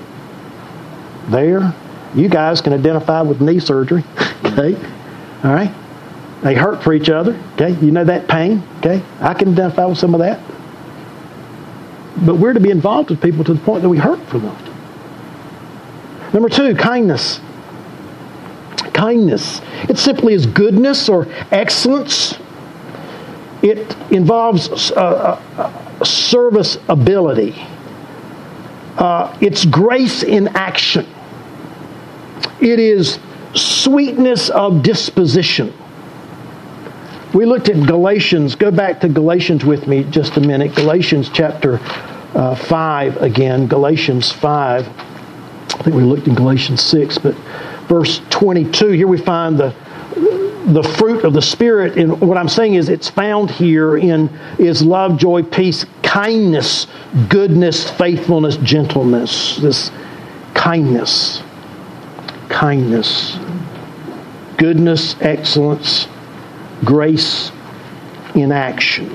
there. 1.29 1.75
You 2.15 2.29
guys 2.29 2.61
can 2.61 2.73
identify 2.73 3.23
with 3.23 3.41
knee 3.41 3.61
surgery, 3.61 4.05
okay? 4.45 4.77
All 5.45 5.53
right? 5.53 5.73
They 6.43 6.55
hurt 6.55 6.83
for 6.83 6.93
each 6.93 7.11
other, 7.11 7.35
okay? 7.55 7.71
You 7.85 7.91
know 7.91 8.05
that 8.05 8.29
pain, 8.29 8.63
okay? 8.79 9.03
I 9.21 9.35
can 9.35 9.53
identify 9.53 9.87
with 9.87 9.99
some 9.99 10.15
of 10.15 10.21
that. 10.21 10.41
But 12.25 12.37
we're 12.37 12.53
to 12.53 12.61
be 12.61 12.71
involved 12.71 13.11
with 13.11 13.21
people 13.21 13.45
to 13.45 13.55
the 13.55 13.61
point 13.61 13.83
that 13.83 13.89
we 13.89 13.99
hurt 13.99 14.21
for 14.29 14.39
them. 14.39 14.57
Number 16.33 16.49
two, 16.49 16.75
kindness. 16.75 17.41
Kindness. 18.93 19.61
It 19.89 19.99
simply 19.99 20.35
is 20.35 20.47
goodness 20.47 21.09
or 21.09 21.27
excellence. 21.51 22.39
It 23.63 23.97
involves 24.13 24.93
uh, 24.93 25.41
uh, 25.57 26.05
service 26.05 26.79
ability. 26.89 27.55
Uh, 28.97 29.37
it's 29.41 29.65
grace 29.65 30.23
in 30.23 30.49
action. 30.49 31.07
It 32.61 32.79
is 32.81 33.19
sweetness 33.55 34.51
of 34.51 34.83
disposition. 34.83 35.73
We 37.35 37.45
looked 37.45 37.69
at 37.69 37.87
Galatians. 37.87 38.55
Go 38.55 38.71
back 38.71 39.01
to 39.01 39.09
Galatians 39.09 39.65
with 39.65 39.87
me 39.87 40.05
just 40.05 40.37
a 40.37 40.41
minute. 40.41 40.75
Galatians 40.75 41.31
chapter 41.33 41.79
uh, 42.35 42.55
5 42.55 43.23
again. 43.23 43.67
Galatians 43.67 44.33
5. 44.33 44.89
I 44.89 45.83
think 45.83 45.95
we 45.95 46.03
looked 46.03 46.27
in 46.27 46.35
Galatians 46.35 46.83
6, 46.83 47.19
but 47.19 47.35
verse 47.87 48.21
22, 48.31 48.91
here 48.91 49.07
we 49.07 49.19
find 49.19 49.59
the 49.59 49.75
the 50.73 50.83
fruit 50.83 51.25
of 51.25 51.33
the 51.33 51.41
spirit 51.41 51.97
and 51.97 52.21
what 52.21 52.37
i'm 52.37 52.49
saying 52.49 52.75
is 52.75 52.91
it's 52.91 53.09
found 53.09 53.51
here 53.51 53.97
in 53.97 54.29
is 54.59 54.83
love 54.83 55.17
joy 55.17 55.43
peace 55.43 55.87
kindness 56.03 56.87
goodness 57.31 57.89
faithfulness 57.93 58.59
gentleness 58.59 59.57
this 59.57 59.91
kindness 60.53 61.43
kindness 62.59 63.39
goodness 64.57 65.15
excellence 65.21 66.09
grace 66.85 67.53
in 68.35 68.51
action. 68.51 69.09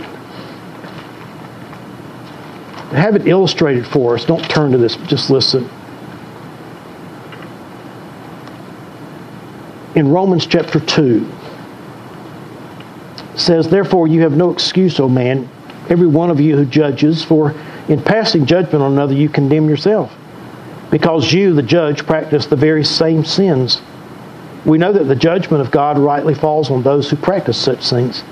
Have 2.91 3.15
it 3.15 3.27
illustrated 3.27 3.85
for 3.85 4.15
us. 4.15 4.23
Don't 4.23 4.43
turn 4.49 4.71
to 4.71 4.77
this 4.77 4.95
just 5.07 5.29
listen. 5.29 5.69
In 9.95 10.09
romans 10.09 10.47
chapter 10.47 10.79
2 10.79 11.29
says, 13.35 13.69
Therefore 13.69 14.07
you 14.07 14.21
have 14.21 14.37
no 14.37 14.51
excuse, 14.51 14.99
O 15.01 15.09
man, 15.09 15.49
every 15.89 16.07
one 16.07 16.31
of 16.31 16.39
you 16.39 16.55
who 16.55 16.65
judges, 16.65 17.23
for 17.23 17.53
in 17.89 18.01
passing 18.01 18.45
judgment 18.45 18.81
on 18.81 18.93
another 18.93 19.13
you 19.13 19.27
condemn 19.27 19.67
yourself, 19.67 20.15
because 20.93 21.33
you, 21.33 21.55
the 21.55 21.63
judge, 21.63 22.05
practice 22.05 22.45
the 22.45 22.55
very 22.55 22.83
same 22.83 23.25
sins. 23.25 23.81
We 24.63 24.77
know 24.77 24.93
that 24.93 25.05
the 25.05 25.15
judgment 25.15 25.61
of 25.61 25.71
God 25.71 25.97
rightly 25.97 26.35
falls 26.35 26.69
on 26.69 26.83
those 26.83 27.09
who 27.09 27.15
practice 27.15 27.57
such 27.57 27.89
things. 27.89 28.23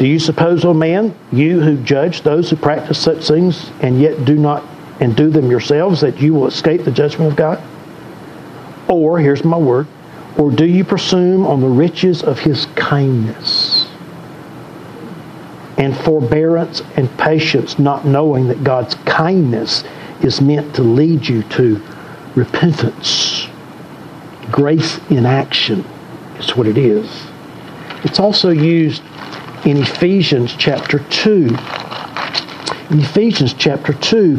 Do 0.00 0.04
you 0.04 0.18
suppose, 0.18 0.64
O 0.64 0.74
man, 0.74 1.14
you 1.30 1.60
who 1.60 1.76
judge 1.84 2.22
those 2.22 2.50
who 2.50 2.56
practice 2.56 2.98
such 2.98 3.28
things 3.28 3.70
and 3.82 4.00
yet 4.00 4.24
do 4.24 4.34
not 4.34 4.64
and 4.98 5.14
do 5.14 5.30
them 5.30 5.48
yourselves, 5.48 6.00
that 6.00 6.20
you 6.20 6.34
will 6.34 6.48
escape 6.48 6.82
the 6.82 6.90
judgment 6.90 7.30
of 7.30 7.36
God? 7.36 7.62
Or, 8.88 9.20
here's 9.20 9.44
my 9.44 9.56
word, 9.56 9.86
or 10.36 10.50
do 10.50 10.66
you 10.66 10.82
presume 10.82 11.46
on 11.46 11.60
the 11.60 11.68
riches 11.68 12.24
of 12.24 12.40
his 12.40 12.66
kindness? 12.74 13.86
and 15.78 15.94
forbearance 15.94 16.80
and 16.96 17.18
patience, 17.18 17.78
not 17.78 18.06
knowing 18.06 18.48
that 18.48 18.64
God's 18.64 18.94
kindness 19.04 19.84
is 20.22 20.40
meant 20.40 20.74
to 20.76 20.82
lead 20.82 21.26
you 21.26 21.42
to 21.44 21.82
repentance. 22.34 23.48
Grace 24.50 24.98
in 25.10 25.26
action 25.26 25.84
is 26.38 26.56
what 26.56 26.66
it 26.66 26.78
is. 26.78 27.10
It's 28.04 28.20
also 28.20 28.50
used 28.50 29.02
in 29.64 29.78
Ephesians 29.78 30.54
chapter 30.56 30.98
2. 30.98 31.56
In 32.90 33.00
Ephesians 33.00 33.52
chapter 33.54 33.92
2, 33.92 34.36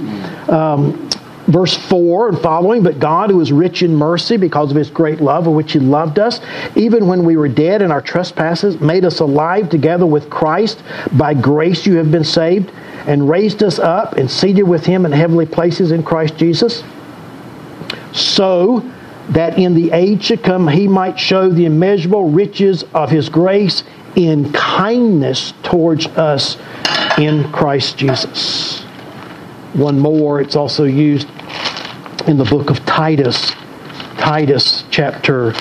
um, 0.47 1.09
verse 1.47 1.75
4 1.75 2.29
and 2.29 2.39
following, 2.39 2.83
but 2.83 2.99
God, 2.99 3.29
who 3.29 3.41
is 3.41 3.51
rich 3.51 3.81
in 3.81 3.95
mercy 3.95 4.37
because 4.37 4.69
of 4.71 4.77
his 4.77 4.89
great 4.89 5.19
love 5.19 5.47
with 5.47 5.55
which 5.55 5.71
he 5.73 5.79
loved 5.79 6.19
us, 6.19 6.39
even 6.75 7.07
when 7.07 7.25
we 7.25 7.35
were 7.35 7.47
dead 7.47 7.81
in 7.81 7.91
our 7.91 8.01
trespasses, 8.01 8.79
made 8.79 9.05
us 9.05 9.19
alive 9.19 9.69
together 9.69 10.05
with 10.05 10.29
Christ. 10.29 10.81
By 11.13 11.33
grace 11.33 11.85
you 11.85 11.97
have 11.97 12.11
been 12.11 12.23
saved, 12.23 12.71
and 13.07 13.27
raised 13.27 13.63
us 13.63 13.79
up 13.79 14.17
and 14.17 14.29
seated 14.29 14.63
with 14.63 14.85
him 14.85 15.05
in 15.05 15.11
heavenly 15.11 15.45
places 15.45 15.91
in 15.91 16.03
Christ 16.03 16.37
Jesus. 16.37 16.83
So 18.11 18.83
that 19.29 19.57
in 19.57 19.73
the 19.73 19.91
age 19.91 20.27
to 20.27 20.37
come 20.37 20.67
he 20.67 20.87
might 20.87 21.17
show 21.17 21.49
the 21.49 21.65
immeasurable 21.65 22.29
riches 22.29 22.83
of 22.93 23.09
his 23.09 23.29
grace 23.29 23.83
in 24.15 24.51
kindness 24.51 25.53
towards 25.63 26.05
us 26.07 26.57
in 27.17 27.49
Christ 27.51 27.97
Jesus. 27.97 28.81
One 29.73 29.99
more, 29.99 30.41
it's 30.41 30.55
also 30.55 30.83
used 30.83 31.27
in 32.27 32.37
the 32.37 32.45
book 32.45 32.69
of 32.69 32.85
Titus, 32.85 33.51
Titus 34.17 34.83
chapter 34.89 35.53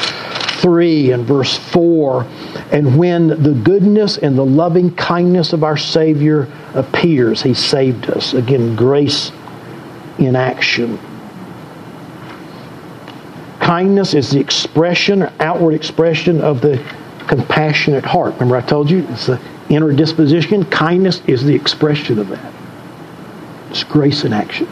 3 0.67 1.13
and 1.13 1.25
verse 1.25 1.57
4. 1.57 2.27
And 2.73 2.99
when 2.99 3.29
the 3.29 3.53
goodness 3.53 4.19
and 4.19 4.37
the 4.37 4.45
loving 4.45 4.93
kindness 4.97 5.53
of 5.53 5.63
our 5.63 5.77
Savior 5.77 6.49
appears, 6.75 7.41
He 7.41 7.55
saved 7.55 8.11
us. 8.11 8.35
Again, 8.35 8.75
grace 8.75 9.31
in 10.19 10.35
action. 10.35 10.99
Kindness 13.61 14.13
is 14.15 14.31
the 14.31 14.41
expression 14.41 15.23
or 15.23 15.33
outward 15.39 15.75
expression 15.75 16.41
of 16.41 16.61
the 16.61 16.83
compassionate 17.29 18.05
heart. 18.05 18.35
Remember, 18.35 18.57
I 18.57 18.61
told 18.61 18.91
you 18.91 19.07
it's 19.11 19.27
the 19.27 19.41
inner 19.69 19.93
disposition. 19.93 20.65
Kindness 20.65 21.23
is 21.29 21.45
the 21.45 21.55
expression 21.55 22.19
of 22.19 22.27
that. 22.31 22.53
It's 23.71 23.85
grace 23.85 24.25
in 24.25 24.33
action. 24.33 24.67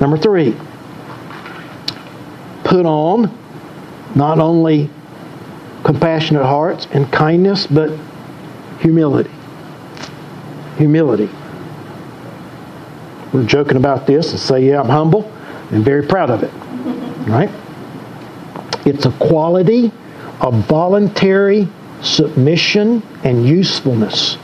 Number 0.00 0.16
three, 0.16 0.56
put 2.62 2.86
on 2.86 3.36
not 4.14 4.38
only 4.38 4.90
compassionate 5.84 6.44
hearts 6.44 6.86
and 6.92 7.10
kindness, 7.12 7.66
but 7.66 7.90
humility. 8.80 9.30
Humility. 10.76 11.28
We're 13.32 13.44
joking 13.44 13.76
about 13.76 14.06
this 14.06 14.30
and 14.30 14.40
say, 14.40 14.68
yeah, 14.68 14.80
I'm 14.80 14.88
humble 14.88 15.30
and 15.70 15.84
very 15.84 16.06
proud 16.06 16.30
of 16.30 16.42
it. 16.42 16.52
Right? 17.28 17.50
It's 18.86 19.04
a 19.04 19.12
quality 19.12 19.92
of 20.40 20.54
voluntary 20.66 21.68
submission 22.02 23.02
and 23.24 23.46
usefulness. 23.46 24.38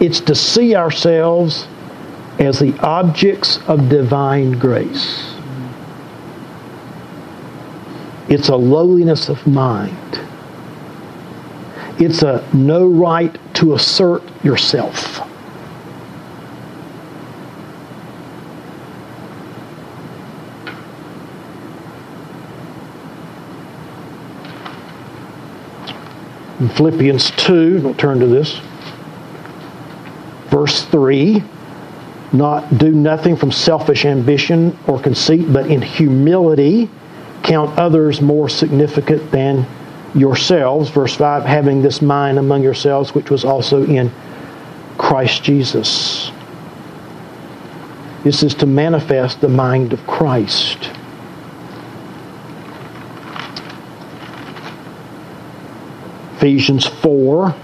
It's 0.00 0.20
to 0.20 0.34
see 0.34 0.74
ourselves 0.74 1.66
as 2.38 2.58
the 2.58 2.78
objects 2.80 3.58
of 3.68 3.88
divine 3.88 4.52
grace. 4.52 5.31
It's 8.28 8.48
a 8.48 8.56
lowliness 8.56 9.28
of 9.28 9.46
mind. 9.46 10.20
It's 11.98 12.22
a 12.22 12.48
no 12.52 12.86
right 12.88 13.36
to 13.54 13.74
assert 13.74 14.22
yourself. 14.44 15.20
In 26.60 26.68
Philippians 26.68 27.32
2, 27.32 27.80
we'll 27.82 27.94
turn 27.94 28.20
to 28.20 28.26
this, 28.26 28.60
verse 30.48 30.84
3 30.84 31.42
not 32.32 32.78
do 32.78 32.90
nothing 32.92 33.36
from 33.36 33.52
selfish 33.52 34.04
ambition 34.06 34.78
or 34.86 34.98
conceit, 34.98 35.52
but 35.52 35.66
in 35.66 35.82
humility 35.82 36.88
count 37.42 37.78
others 37.78 38.20
more 38.20 38.48
significant 38.48 39.30
than 39.30 39.66
yourselves. 40.14 40.90
Verse 40.90 41.14
5 41.16 41.44
having 41.44 41.82
this 41.82 42.02
mind 42.02 42.38
among 42.38 42.62
yourselves, 42.62 43.14
which 43.14 43.30
was 43.30 43.44
also 43.44 43.84
in 43.84 44.10
Christ 44.98 45.42
Jesus. 45.42 46.30
This 48.24 48.42
is 48.42 48.54
to 48.56 48.66
manifest 48.66 49.40
the 49.40 49.48
mind 49.48 49.92
of 49.92 50.06
Christ. 50.06 50.90
Ephesians 56.36 56.86
4 56.86 57.54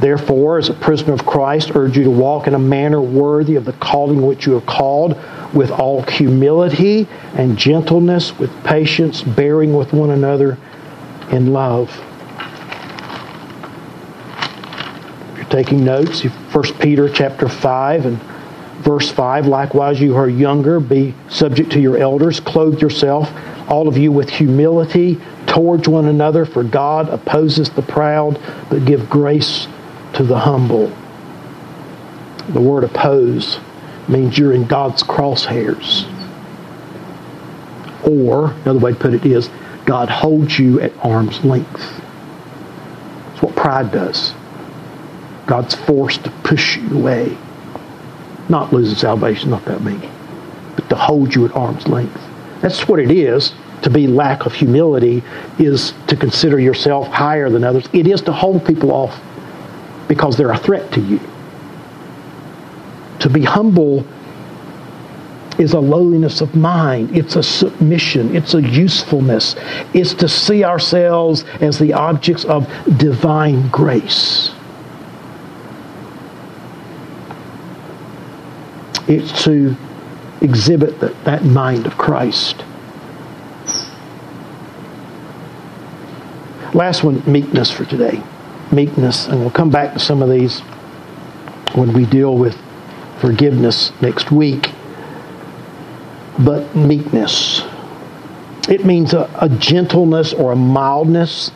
Therefore, 0.00 0.58
as 0.58 0.68
a 0.68 0.74
prisoner 0.74 1.12
of 1.12 1.26
Christ, 1.26 1.72
urge 1.74 1.96
you 1.96 2.04
to 2.04 2.10
walk 2.10 2.46
in 2.46 2.54
a 2.54 2.58
manner 2.58 3.00
worthy 3.00 3.56
of 3.56 3.64
the 3.64 3.72
calling 3.74 4.22
which 4.22 4.46
you 4.46 4.52
have 4.52 4.64
called, 4.64 5.16
with 5.54 5.70
all 5.70 6.02
humility 6.02 7.08
and 7.34 7.56
gentleness, 7.56 8.38
with 8.38 8.52
patience, 8.64 9.22
bearing 9.22 9.74
with 9.74 9.92
one 9.92 10.10
another 10.10 10.58
in 11.30 11.52
love. 11.52 11.88
If 15.32 15.38
you're 15.38 15.46
taking 15.46 15.84
notes, 15.84 16.22
1 16.22 16.64
Peter 16.78 17.08
chapter 17.08 17.48
5 17.48 18.06
and 18.06 18.20
verse 18.82 19.10
5, 19.10 19.46
likewise 19.46 20.00
you 20.00 20.12
who 20.12 20.18
are 20.18 20.28
younger, 20.28 20.80
be 20.80 21.14
subject 21.28 21.72
to 21.72 21.80
your 21.80 21.96
elders, 21.96 22.40
clothe 22.40 22.80
yourself, 22.80 23.30
all 23.68 23.88
of 23.88 23.96
you 23.96 24.12
with 24.12 24.30
humility 24.30 25.20
towards 25.46 25.88
one 25.88 26.06
another, 26.06 26.44
for 26.44 26.62
God 26.62 27.08
opposes 27.08 27.70
the 27.70 27.82
proud, 27.82 28.40
but 28.70 28.84
give 28.84 29.08
grace 29.10 29.66
to 30.14 30.22
the 30.22 30.38
humble. 30.38 30.92
The 32.50 32.60
word 32.60 32.84
oppose 32.84 33.60
means 34.08 34.38
you're 34.38 34.52
in 34.52 34.66
God's 34.66 35.02
crosshairs. 35.02 36.06
Or, 38.06 38.52
another 38.62 38.78
way 38.78 38.92
to 38.92 38.98
put 38.98 39.14
it 39.14 39.26
is, 39.26 39.50
God 39.84 40.08
holds 40.08 40.58
you 40.58 40.80
at 40.80 40.92
arm's 41.04 41.44
length. 41.44 41.80
That's 41.80 43.42
what 43.42 43.56
pride 43.56 43.92
does. 43.92 44.32
God's 45.46 45.74
forced 45.74 46.24
to 46.24 46.30
push 46.42 46.76
you 46.76 46.98
away. 46.98 47.36
Not 48.48 48.72
losing 48.72 48.96
salvation, 48.96 49.50
not 49.50 49.64
that 49.66 49.82
mean, 49.82 50.10
but 50.76 50.88
to 50.88 50.94
hold 50.94 51.34
you 51.34 51.44
at 51.46 51.52
arm's 51.52 51.86
length. 51.86 52.20
That's 52.60 52.88
what 52.88 53.00
it 53.00 53.10
is 53.10 53.52
to 53.82 53.90
be 53.90 54.06
lack 54.06 54.46
of 54.46 54.52
humility, 54.52 55.22
is 55.58 55.92
to 56.08 56.16
consider 56.16 56.58
yourself 56.58 57.06
higher 57.08 57.48
than 57.48 57.64
others. 57.64 57.88
It 57.92 58.06
is 58.06 58.20
to 58.22 58.32
hold 58.32 58.66
people 58.66 58.90
off 58.90 59.20
because 60.08 60.36
they're 60.36 60.50
a 60.50 60.58
threat 60.58 60.90
to 60.92 61.00
you. 61.00 61.20
To 63.20 63.28
be 63.28 63.42
humble 63.42 64.06
is 65.58 65.72
a 65.72 65.80
lowliness 65.80 66.40
of 66.40 66.54
mind. 66.54 67.16
It's 67.16 67.34
a 67.36 67.42
submission. 67.42 68.34
It's 68.36 68.54
a 68.54 68.62
usefulness. 68.62 69.56
It's 69.92 70.14
to 70.14 70.28
see 70.28 70.64
ourselves 70.64 71.44
as 71.60 71.78
the 71.78 71.92
objects 71.94 72.44
of 72.44 72.68
divine 72.96 73.68
grace. 73.68 74.52
It's 79.08 79.44
to 79.44 79.74
exhibit 80.40 81.00
that, 81.00 81.24
that 81.24 81.44
mind 81.44 81.86
of 81.86 81.96
Christ. 81.96 82.64
Last 86.74 87.02
one, 87.02 87.22
meekness 87.26 87.70
for 87.70 87.84
today 87.86 88.22
meekness, 88.72 89.28
and 89.28 89.40
we'll 89.40 89.50
come 89.50 89.70
back 89.70 89.92
to 89.94 89.98
some 89.98 90.22
of 90.22 90.30
these 90.30 90.60
when 91.74 91.92
we 91.92 92.04
deal 92.06 92.36
with 92.36 92.56
forgiveness 93.20 93.92
next 94.00 94.30
week. 94.30 94.70
But 96.38 96.74
meekness. 96.74 97.62
It 98.68 98.84
means 98.84 99.14
a, 99.14 99.30
a 99.40 99.48
gentleness 99.48 100.32
or 100.32 100.52
a 100.52 100.56
mildness. 100.56 101.50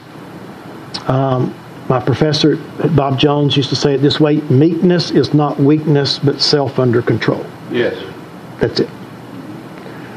Um, 1.06 1.54
my 1.88 2.00
professor, 2.00 2.56
Bob 2.96 3.18
Jones, 3.18 3.56
used 3.56 3.68
to 3.68 3.76
say 3.76 3.94
it 3.94 3.98
this 3.98 4.18
way 4.18 4.36
meekness 4.42 5.10
is 5.10 5.34
not 5.34 5.58
weakness, 5.58 6.18
but 6.18 6.40
self 6.40 6.78
under 6.78 7.02
control. 7.02 7.44
Yes. 7.70 8.02
That's 8.58 8.80
it. 8.80 8.88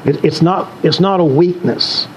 it. 0.05 0.23
It's, 0.23 0.41
not, 0.41 0.71
it's 0.83 0.99
not 0.99 1.19
a 1.19 1.25
weakness 1.25 2.07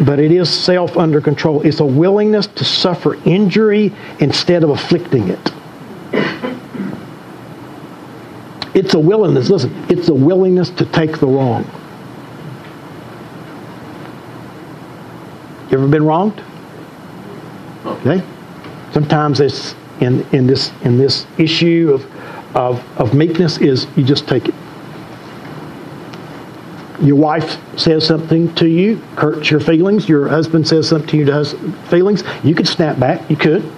but 0.00 0.18
it 0.18 0.32
is 0.32 0.48
self 0.48 0.96
under 0.96 1.20
control. 1.20 1.60
It's 1.62 1.80
a 1.80 1.84
willingness 1.84 2.46
to 2.48 2.64
suffer 2.64 3.14
injury 3.24 3.92
instead 4.20 4.64
of 4.64 4.70
afflicting 4.70 5.28
it. 5.28 5.52
It's 8.82 8.94
a 8.94 8.98
willingness, 8.98 9.48
listen, 9.48 9.72
it's 9.88 10.08
a 10.08 10.14
willingness 10.14 10.70
to 10.70 10.84
take 10.84 11.18
the 11.20 11.26
wrong. 11.26 11.64
You 15.70 15.78
ever 15.78 15.86
been 15.86 16.04
wronged? 16.04 16.42
Okay? 17.86 18.22
Sometimes 18.92 19.40
it's 19.40 19.74
in, 20.00 20.26
in 20.32 20.48
this 20.48 20.72
in 20.82 20.98
this 20.98 21.26
issue 21.38 21.92
of, 21.94 22.56
of, 22.56 23.00
of 23.00 23.14
meekness 23.14 23.58
is 23.58 23.86
you 23.96 24.02
just 24.02 24.26
take 24.26 24.48
it 24.48 24.54
your 27.00 27.16
wife 27.16 27.58
says 27.78 28.06
something 28.06 28.54
to 28.54 28.68
you, 28.68 28.96
hurts 29.16 29.50
your 29.50 29.58
feelings, 29.58 30.08
your 30.08 30.28
husband 30.28 30.66
says 30.66 30.88
something 30.88 31.08
to 31.08 31.16
you, 31.16 31.24
does 31.24 31.54
feelings, 31.88 32.22
you 32.44 32.54
could 32.54 32.68
snap 32.68 32.98
back. 32.98 33.28
You 33.28 33.36
could. 33.36 33.68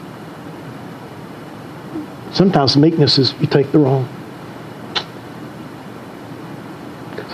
Sometimes 2.33 2.77
meekness 2.77 3.19
is 3.19 3.33
you 3.41 3.47
take 3.47 3.73
the 3.73 3.79
wrong. 3.79 4.09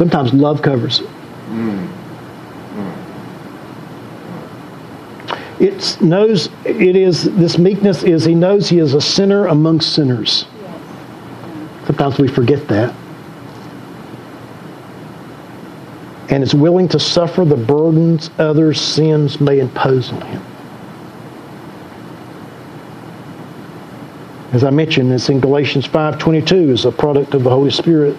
Sometimes 0.00 0.32
love 0.32 0.62
covers 0.62 1.00
it. 1.00 1.10
It 5.60 6.00
knows 6.00 6.48
it 6.64 6.96
is 6.96 7.24
this 7.36 7.58
meekness 7.58 8.02
is 8.02 8.24
he 8.24 8.34
knows 8.34 8.66
he 8.66 8.78
is 8.78 8.94
a 8.94 9.00
sinner 9.02 9.48
among 9.48 9.82
sinners. 9.82 10.46
Sometimes 11.84 12.18
we 12.18 12.28
forget 12.28 12.66
that. 12.68 12.94
And 16.30 16.42
is 16.42 16.54
willing 16.54 16.88
to 16.88 16.98
suffer 16.98 17.44
the 17.44 17.58
burdens 17.58 18.30
others' 18.38 18.80
sins 18.80 19.38
may 19.38 19.58
impose 19.58 20.10
on 20.10 20.22
him. 20.22 20.42
As 24.52 24.64
I 24.64 24.70
mentioned, 24.70 25.12
it's 25.12 25.28
in 25.28 25.40
Galatians 25.40 25.86
5.22 25.86 26.70
is 26.70 26.86
a 26.86 26.90
product 26.90 27.34
of 27.34 27.44
the 27.44 27.50
Holy 27.50 27.70
Spirit. 27.70 28.16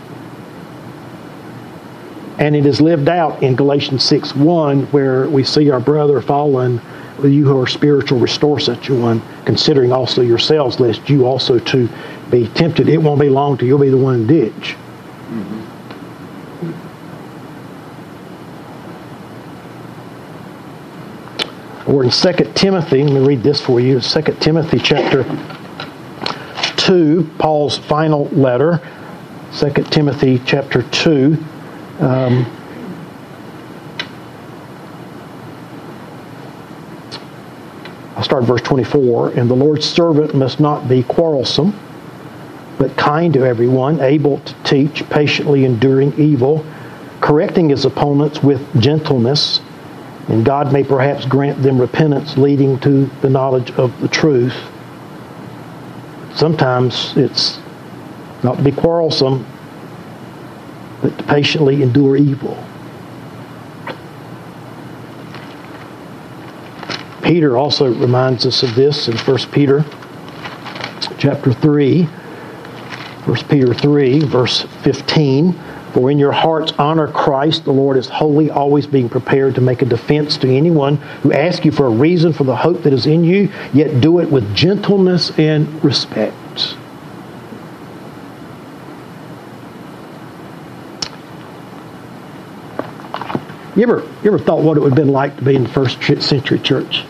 And 2.42 2.56
it 2.56 2.66
is 2.66 2.82
lived 2.82 3.08
out 3.08 3.44
in 3.44 3.56
Galatians 3.56 4.04
6.1 4.10 4.92
where 4.92 5.30
we 5.30 5.44
see 5.44 5.70
our 5.70 5.80
brother 5.80 6.22
fallen, 6.22 6.82
you 7.22 7.46
who 7.46 7.62
are 7.62 7.68
spiritual 7.68 8.18
restore 8.18 8.60
such 8.60 8.90
a 8.90 8.96
one, 8.96 9.22
considering 9.46 9.92
also 9.92 10.24
yourselves, 10.24 10.80
lest 10.80 11.08
you 11.08 11.28
also 11.28 11.60
too 11.60 11.88
be 12.32 12.48
tempted. 12.48 12.90
It 12.90 12.98
won't 12.98 13.22
be 13.22 13.30
long 13.30 13.60
till 13.60 13.68
you'll 13.68 13.78
be 13.78 13.92
the 13.92 13.98
one 13.98 14.16
in 14.16 14.26
the 14.26 14.50
ditch. 14.50 14.76
Or 21.86 22.04
in 22.04 22.10
2 22.10 22.32
Timothy, 22.56 23.04
let 23.04 23.14
me 23.14 23.20
read 23.20 23.44
this 23.44 23.62
for 23.62 23.80
you. 23.80 24.00
2 24.00 24.22
Timothy 24.40 24.80
chapter 24.80 25.26
2, 26.78 27.30
Paul's 27.38 27.78
final 27.78 28.26
letter. 28.30 28.82
2 29.60 29.70
Timothy 29.92 30.42
chapter 30.44 30.82
2. 30.82 31.38
Um, 32.02 32.48
I'll 38.16 38.24
start 38.24 38.44
verse 38.44 38.62
24. 38.62 39.32
And 39.32 39.50
the 39.50 39.56
Lord's 39.56 39.86
servant 39.86 40.34
must 40.34 40.60
not 40.60 40.90
be 40.90 41.04
quarrelsome, 41.04 41.80
but 42.80 42.96
kind 42.98 43.34
to 43.34 43.46
everyone, 43.46 44.00
able 44.00 44.40
to 44.40 44.54
teach, 44.64 45.08
patiently 45.10 45.66
enduring 45.66 46.14
evil, 46.20 46.66
correcting 47.20 47.70
his 47.70 47.86
opponents 47.86 48.42
with 48.42 48.62
gentleness. 48.82 49.62
And 50.28 50.44
God 50.44 50.74
may 50.74 50.84
perhaps 50.84 51.26
grant 51.26 51.62
them 51.62 51.80
repentance 51.80 52.36
leading 52.36 52.80
to 52.80 53.06
the 53.22 53.30
knowledge 53.30 53.72
of 53.72 54.00
the 54.02 54.08
truth. 54.08 54.56
Sometimes 56.36 57.16
it's 57.16 57.60
not 58.44 58.58
to 58.58 58.64
be 58.64 58.72
quarrelsome, 58.72 59.46
but 61.02 61.18
to 61.18 61.24
patiently 61.24 61.82
endure 61.82 62.16
evil. 62.16 62.64
Peter 67.24 67.58
also 67.58 67.94
reminds 67.94 68.46
us 68.46 68.64
of 68.64 68.76
this 68.76 69.08
in 69.08 69.18
1 69.18 69.38
Peter 69.52 69.86
chapter 71.18 71.54
3. 71.54 72.04
1 72.04 73.38
Peter 73.48 73.74
3, 73.74 74.20
verse 74.22 74.62
15. 74.84 75.54
For 75.94 76.10
in 76.10 76.18
your 76.18 76.32
hearts 76.32 76.72
honor 76.80 77.08
Christ, 77.08 77.66
the 77.66 77.72
Lord 77.72 77.98
is 77.98 78.08
holy, 78.08 78.50
always 78.50 78.88
being 78.88 79.08
prepared 79.08 79.56
to 79.56 79.62
make 79.62 79.82
a 79.82 79.86
defense 79.86 80.38
to 80.38 80.50
anyone 80.50 80.96
who 81.22 81.32
asks 81.32 81.64
you 81.64 81.72
for 81.72 81.86
a 81.86 81.90
reason 81.90 82.34
for 82.34 82.46
the 82.46 82.56
hope 82.56 82.82
that 82.84 82.94
is 82.94 83.06
in 83.06 83.24
you, 83.24 83.52
yet 83.74 84.02
do 84.02 84.20
it 84.20 84.32
with 84.32 84.56
gentleness 84.56 85.38
and 85.38 85.84
respect. 85.84 86.34
You 93.76 93.84
ever, 93.84 94.02
you 94.24 94.34
ever 94.34 94.40
thought 94.40 94.64
what 94.64 94.76
it 94.76 94.82
would 94.82 94.92
have 94.92 94.98
been 94.98 95.14
like 95.14 95.38
to 95.38 95.44
be 95.44 95.56
in 95.56 95.64
the 95.64 95.70
first 95.70 96.02
century 96.04 96.60
church? 96.60 97.04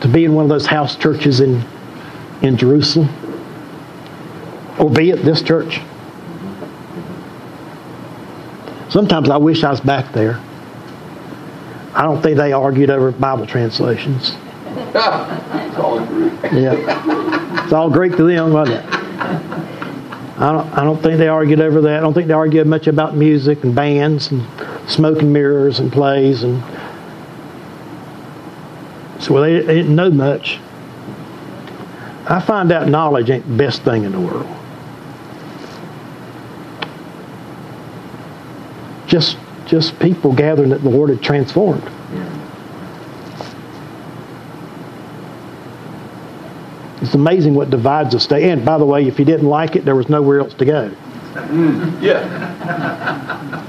To 0.00 0.08
be 0.08 0.24
in 0.24 0.34
one 0.34 0.44
of 0.44 0.48
those 0.48 0.66
house 0.66 0.96
churches 0.96 1.40
in, 1.40 1.62
in 2.42 2.56
Jerusalem? 2.56 3.08
Or 4.78 4.90
be 4.90 5.12
at 5.12 5.22
this 5.22 5.40
church? 5.40 5.80
Sometimes 8.88 9.30
I 9.30 9.36
wish 9.36 9.62
I 9.62 9.70
was 9.70 9.80
back 9.80 10.12
there. 10.12 10.40
I 11.94 12.02
don't 12.02 12.20
think 12.20 12.36
they 12.36 12.52
argued 12.52 12.90
over 12.90 13.12
Bible 13.12 13.46
translations. 13.46 14.36
It's 15.74 15.82
all 15.82 16.06
Greek. 16.06 16.32
Yeah. 16.52 17.64
It's 17.64 17.72
all 17.72 17.90
Greek 17.90 18.16
to 18.16 18.22
them, 18.22 18.52
wasn't 18.52 18.84
it? 18.84 18.93
I 20.36 20.52
don't, 20.52 20.66
I 20.78 20.82
don't 20.84 21.00
think 21.00 21.18
they 21.18 21.28
argued 21.28 21.60
over 21.60 21.80
that. 21.82 21.96
I 21.96 22.00
don't 22.00 22.12
think 22.12 22.26
they 22.26 22.34
argued 22.34 22.66
much 22.66 22.88
about 22.88 23.16
music 23.16 23.62
and 23.62 23.74
bands 23.74 24.32
and 24.32 24.44
smoke 24.90 25.20
and 25.20 25.32
mirrors 25.32 25.78
and 25.78 25.92
plays 25.92 26.42
and 26.42 26.62
so 29.20 29.40
they, 29.40 29.60
they 29.60 29.76
didn't 29.76 29.94
know 29.94 30.10
much. 30.10 30.58
I 32.28 32.40
find 32.40 32.72
out 32.72 32.88
knowledge 32.88 33.30
ain't 33.30 33.46
the 33.46 33.56
best 33.56 33.82
thing 33.82 34.04
in 34.04 34.12
the 34.12 34.20
world. 34.20 34.48
Just 39.06 39.38
just 39.66 39.98
people 39.98 40.32
gathering 40.34 40.70
that 40.70 40.82
the 40.82 40.90
Lord 40.90 41.08
had 41.10 41.22
transformed. 41.22 41.82
It's 47.04 47.14
amazing 47.14 47.54
what 47.54 47.68
divides 47.68 48.14
us 48.14 48.26
today. 48.26 48.48
And 48.50 48.64
by 48.64 48.78
the 48.78 48.86
way, 48.86 49.06
if 49.06 49.18
you 49.18 49.26
didn't 49.26 49.46
like 49.46 49.76
it, 49.76 49.84
there 49.84 49.94
was 49.94 50.08
nowhere 50.08 50.40
else 50.40 50.54
to 50.54 50.64
go. 50.64 50.90
Mm, 51.34 52.00
yeah. 52.00 53.62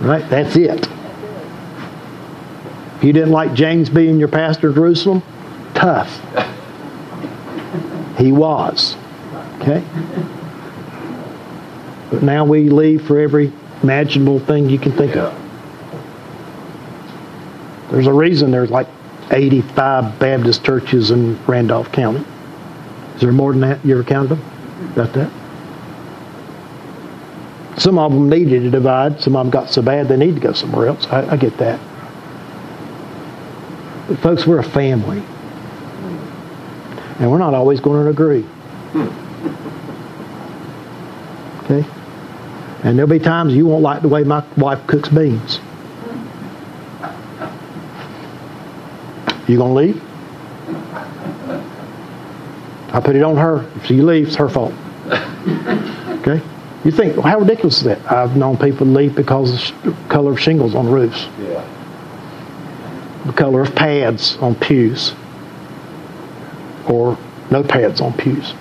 Right? 0.00 0.28
That's 0.30 0.54
it. 0.54 0.86
If 2.96 3.02
you 3.02 3.12
didn't 3.12 3.32
like 3.32 3.52
James 3.54 3.90
being 3.90 4.20
your 4.20 4.28
pastor 4.28 4.68
of 4.68 4.76
Jerusalem, 4.76 5.24
tough. 5.74 6.20
He 8.16 8.30
was. 8.30 8.96
Okay? 9.60 9.82
But 12.10 12.22
now 12.22 12.44
we 12.44 12.70
leave 12.70 13.04
for 13.08 13.18
every 13.18 13.52
imaginable 13.82 14.38
thing 14.38 14.70
you 14.70 14.78
can 14.78 14.92
think 14.92 15.16
of. 15.16 15.34
There's 17.90 18.06
a 18.06 18.12
reason 18.12 18.52
there's 18.52 18.70
like 18.70 18.86
85 19.32 20.20
Baptist 20.20 20.64
churches 20.64 21.10
in 21.10 21.44
Randolph 21.44 21.90
County. 21.90 22.24
Is 23.18 23.22
there 23.22 23.32
more 23.32 23.50
than 23.50 23.62
that? 23.62 23.84
You 23.84 23.94
ever 23.94 24.04
counted 24.04 24.28
them? 24.28 24.40
About 24.92 25.12
that? 25.14 25.28
Some 27.80 27.98
of 27.98 28.12
them 28.12 28.28
needed 28.28 28.62
to 28.62 28.70
divide. 28.70 29.20
Some 29.20 29.34
of 29.34 29.44
them 29.44 29.50
got 29.50 29.70
so 29.70 29.82
bad 29.82 30.06
they 30.06 30.16
need 30.16 30.36
to 30.36 30.40
go 30.40 30.52
somewhere 30.52 30.86
else. 30.86 31.04
I, 31.08 31.32
I 31.32 31.36
get 31.36 31.56
that. 31.56 31.80
But 34.06 34.20
folks, 34.20 34.46
we're 34.46 34.60
a 34.60 34.62
family. 34.62 35.20
And 37.18 37.28
we're 37.28 37.38
not 37.38 37.54
always 37.54 37.80
going 37.80 38.04
to 38.04 38.10
agree. 38.10 38.46
Okay? 41.64 41.84
And 42.84 42.96
there'll 42.96 43.10
be 43.10 43.18
times 43.18 43.52
you 43.52 43.66
won't 43.66 43.82
like 43.82 44.02
the 44.02 44.08
way 44.08 44.22
my 44.22 44.44
wife 44.56 44.86
cooks 44.86 45.08
beans. 45.08 45.58
You 49.48 49.58
gonna 49.58 49.74
leave? 49.74 50.07
I 52.90 53.00
put 53.00 53.16
it 53.16 53.22
on 53.22 53.36
her. 53.36 53.68
If 53.76 53.86
she 53.86 54.00
leaves, 54.00 54.28
it's 54.28 54.36
her 54.36 54.48
fault. 54.48 54.72
Okay? 55.06 56.40
You 56.84 56.90
think, 56.90 57.16
well, 57.16 57.26
how 57.26 57.38
ridiculous 57.38 57.78
is 57.78 57.84
that? 57.84 58.10
I've 58.10 58.36
known 58.36 58.56
people 58.56 58.86
leave 58.86 59.14
because 59.14 59.72
of 59.72 59.82
the 59.84 59.92
color 60.08 60.32
of 60.32 60.40
shingles 60.40 60.74
on 60.74 60.88
roofs, 60.88 61.26
Yeah. 61.40 61.64
the 63.26 63.32
color 63.32 63.62
of 63.62 63.74
pads 63.74 64.36
on 64.38 64.54
pews, 64.54 65.12
or 66.88 67.18
no 67.50 67.62
pads 67.62 68.00
on 68.00 68.12
pews. 68.14 68.54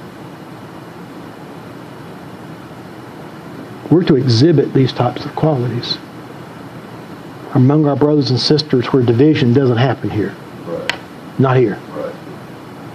We're 3.90 4.04
to 4.04 4.16
exhibit 4.16 4.74
these 4.74 4.92
types 4.92 5.24
of 5.26 5.34
qualities 5.36 5.98
among 7.54 7.88
our 7.88 7.96
brothers 7.96 8.30
and 8.30 8.40
sisters 8.40 8.88
where 8.88 9.02
division 9.02 9.54
doesn't 9.54 9.78
happen 9.78 10.10
here. 10.10 10.36
Right. 10.66 10.94
Not 11.40 11.56
here. 11.58 11.80
Right. 11.96 12.14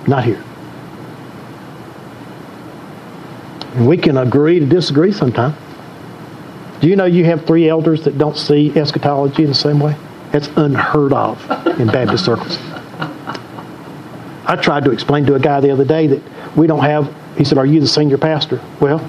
Not 0.06 0.24
here. 0.24 0.42
And 3.74 3.86
we 3.86 3.96
can 3.96 4.16
agree 4.18 4.58
to 4.60 4.66
disagree 4.66 5.12
sometime. 5.12 5.54
Do 6.80 6.88
you 6.88 6.96
know 6.96 7.04
you 7.04 7.24
have 7.26 7.46
three 7.46 7.68
elders 7.68 8.04
that 8.04 8.18
don't 8.18 8.36
see 8.36 8.70
eschatology 8.76 9.44
in 9.44 9.48
the 9.48 9.54
same 9.54 9.78
way? 9.78 9.96
That's 10.32 10.48
unheard 10.56 11.12
of 11.12 11.40
in 11.78 11.86
Baptist 11.88 12.24
circles. 12.24 12.58
I 14.44 14.56
tried 14.60 14.84
to 14.84 14.90
explain 14.90 15.24
to 15.26 15.34
a 15.36 15.40
guy 15.40 15.60
the 15.60 15.70
other 15.70 15.84
day 15.84 16.06
that 16.08 16.22
we 16.56 16.66
don't 16.66 16.82
have, 16.82 17.14
he 17.36 17.44
said, 17.44 17.56
Are 17.58 17.66
you 17.66 17.80
the 17.80 17.86
senior 17.86 18.18
pastor? 18.18 18.60
Well, 18.80 19.00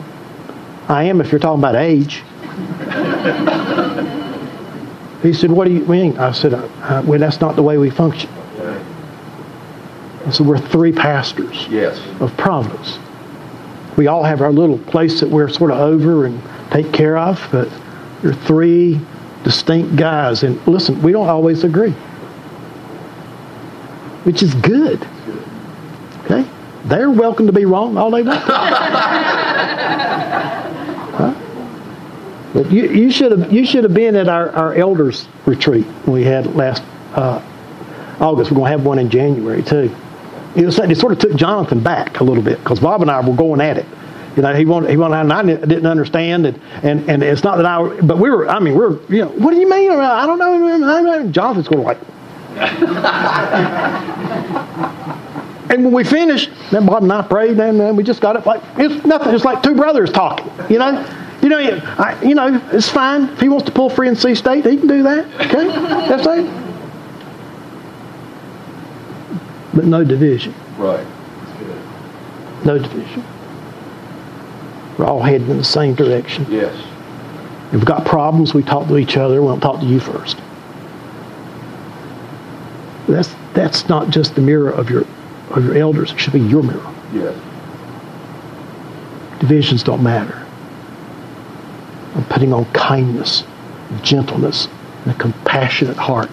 I 0.88 1.04
am 1.06 1.19
if 1.21 1.32
you're 1.32 1.39
talking 1.39 1.60
about 1.60 1.76
age. 1.76 2.23
He 5.23 5.34
said, 5.34 5.52
What 5.52 5.65
do 5.67 5.73
you 5.73 5.86
mean? 5.86 6.17
I 6.17 6.32
said, 6.34 6.54
uh, 6.54 7.02
Well, 7.06 7.19
that's 7.19 7.39
not 7.41 7.56
the 7.56 7.63
way 7.63 7.78
we 7.78 7.89
function. 7.89 8.30
So 10.32 10.43
we're 10.43 10.58
three 10.58 10.91
pastors 10.93 11.67
Yes. 11.69 11.99
of 12.21 12.36
Providence. 12.38 12.97
We 13.97 14.08
all 14.08 14.23
have 14.23 14.41
our 14.41 14.51
little 14.51 14.77
place 14.77 15.19
that 15.19 15.29
we're 15.29 15.49
sort 15.49 15.71
of 15.71 15.79
over 15.79 16.25
and 16.25 16.41
take 16.71 16.91
care 16.91 17.17
of, 17.17 17.45
but 17.51 17.69
we're 18.23 18.34
three 18.34 18.99
distinct 19.43 19.95
guys. 19.95 20.43
And 20.43 20.65
listen, 20.67 21.01
we 21.01 21.12
don't 21.12 21.29
always 21.29 21.63
agree, 21.63 21.91
which 24.23 24.41
is 24.41 24.53
good. 24.56 25.06
Okay? 26.25 26.45
They're 26.86 27.12
welcome 27.12 27.47
to 27.47 27.53
be 27.53 27.65
wrong 27.65 27.97
all 27.97 28.12
they 28.12 28.23
want. 28.23 28.43
But 32.53 32.71
you, 32.71 32.88
you 32.88 33.10
should 33.10 33.32
have 33.32 33.51
you 33.51 33.65
should 33.65 33.84
have 33.84 33.95
been 33.95 34.15
at 34.15 34.29
our, 34.29 34.51
our 34.51 34.75
elders 34.75 35.27
retreat 35.45 35.86
we 36.06 36.23
had 36.23 36.56
last 36.56 36.84
uh, 37.15 37.41
August. 38.19 38.51
We're 38.51 38.58
going 38.58 38.71
to 38.71 38.77
have 38.77 38.86
one 38.86 38.99
in 38.99 39.10
January 39.10 39.63
too. 39.63 39.93
It, 40.56 40.66
was, 40.66 40.80
it 40.80 40.98
sort 40.98 41.13
of 41.13 41.20
took 41.20 41.36
Jonathan 41.36 41.82
back 41.82 42.20
a 42.20 42.24
little 42.24 42.44
bit 42.44 42.60
because 42.60 42.80
Bob 42.80 43.02
and 43.02 43.10
I 43.10 43.22
were 43.22 43.36
going 43.36 43.62
at 43.62 43.78
it. 43.78 43.86
You 44.36 44.42
know, 44.42 44.54
he 44.54 44.66
wanted, 44.66 44.89
he 44.89 44.98
wanted, 44.98 45.20
and 45.20 45.34
I 45.34 45.44
didn't 45.44 45.86
understand, 45.86 46.48
and, 46.48 46.60
and, 46.82 47.10
and 47.10 47.22
it's 47.22 47.44
not 47.44 47.58
that 47.58 47.68
I, 47.68 48.02
but 48.02 48.18
we 48.18 48.32
were, 48.32 48.50
I 48.50 48.60
mean, 48.60 48.76
we 48.76 48.84
are 48.84 49.00
you 49.10 49.26
know, 49.26 49.30
what 49.30 49.52
do 49.52 49.60
you 49.60 49.70
mean? 49.70 49.92
I 49.92 50.26
don't 50.26 50.39
know. 50.39 51.32
Jonathan's 51.32 51.68
going 51.68 51.84
like, 51.84 52.00
and 55.70 55.84
when 55.84 55.94
we 55.94 56.04
finished, 56.04 56.50
then 56.72 56.86
Bob 56.86 57.04
and 57.04 57.13
I 57.13 57.22
prayed, 57.22 57.60
and 57.60 57.80
then 57.80 57.96
we 57.96 58.04
just 58.04 58.22
got 58.22 58.36
it 58.36 58.46
like 58.46 58.62
it's 58.78 59.06
nothing. 59.06 59.34
It's 59.34 59.46
like 59.46 59.63
two 59.63 59.76
brothers 59.76 60.12
talking. 60.12 60.50
You 60.70 60.80
know, 60.80 61.06
you 61.42 61.50
know, 61.50 61.58
I, 61.58 62.18
you 62.24 62.36
know, 62.36 62.62
it's 62.72 62.89
fine 62.89 63.30
if 63.30 63.39
he 63.39 63.50
wants 63.50 63.66
to 63.66 63.72
pull 63.72 63.89
free 63.89 64.08
and 64.08 64.18
see 64.18 64.34
state, 64.34 64.66
he 64.66 64.78
can 64.78 64.88
do 64.88 65.04
that. 65.04 65.26
Okay, 65.42 65.68
that's 66.08 66.26
it. 66.26 66.62
But 69.73 69.86
no 69.86 70.03
division. 70.03 70.53
Right. 70.77 71.05
No 72.63 72.77
division. 72.77 73.23
We're 74.97 75.05
all 75.05 75.21
heading 75.21 75.49
in 75.49 75.57
the 75.57 75.63
same 75.63 75.95
direction. 75.95 76.45
Yes. 76.49 76.75
If 77.67 77.73
we've 77.73 77.86
got 77.86 78.05
problems, 78.05 78.53
we 78.53 78.62
talk 78.63 78.88
to 78.88 78.97
each 78.97 79.17
other. 79.17 79.41
We 79.41 79.47
don't 79.47 79.59
talk 79.59 79.79
to 79.79 79.86
you 79.86 79.99
first. 79.99 80.38
That's 83.07 83.33
that's 83.53 83.89
not 83.89 84.09
just 84.09 84.36
the 84.36 84.41
mirror 84.41 84.69
of 84.69 84.89
your 84.89 85.05
of 85.49 85.65
your 85.65 85.77
elders. 85.77 86.12
It 86.12 86.19
should 86.19 86.33
be 86.33 86.39
your 86.39 86.63
mirror. 86.63 86.93
Yes. 87.12 87.36
Divisions 89.39 89.83
don't 89.83 90.03
matter. 90.03 90.45
I'm 92.15 92.23
putting 92.25 92.53
on 92.53 92.65
kindness, 92.73 93.43
gentleness, 94.03 94.67
and 95.03 95.13
a 95.13 95.17
compassionate 95.17 95.97
heart 95.97 96.29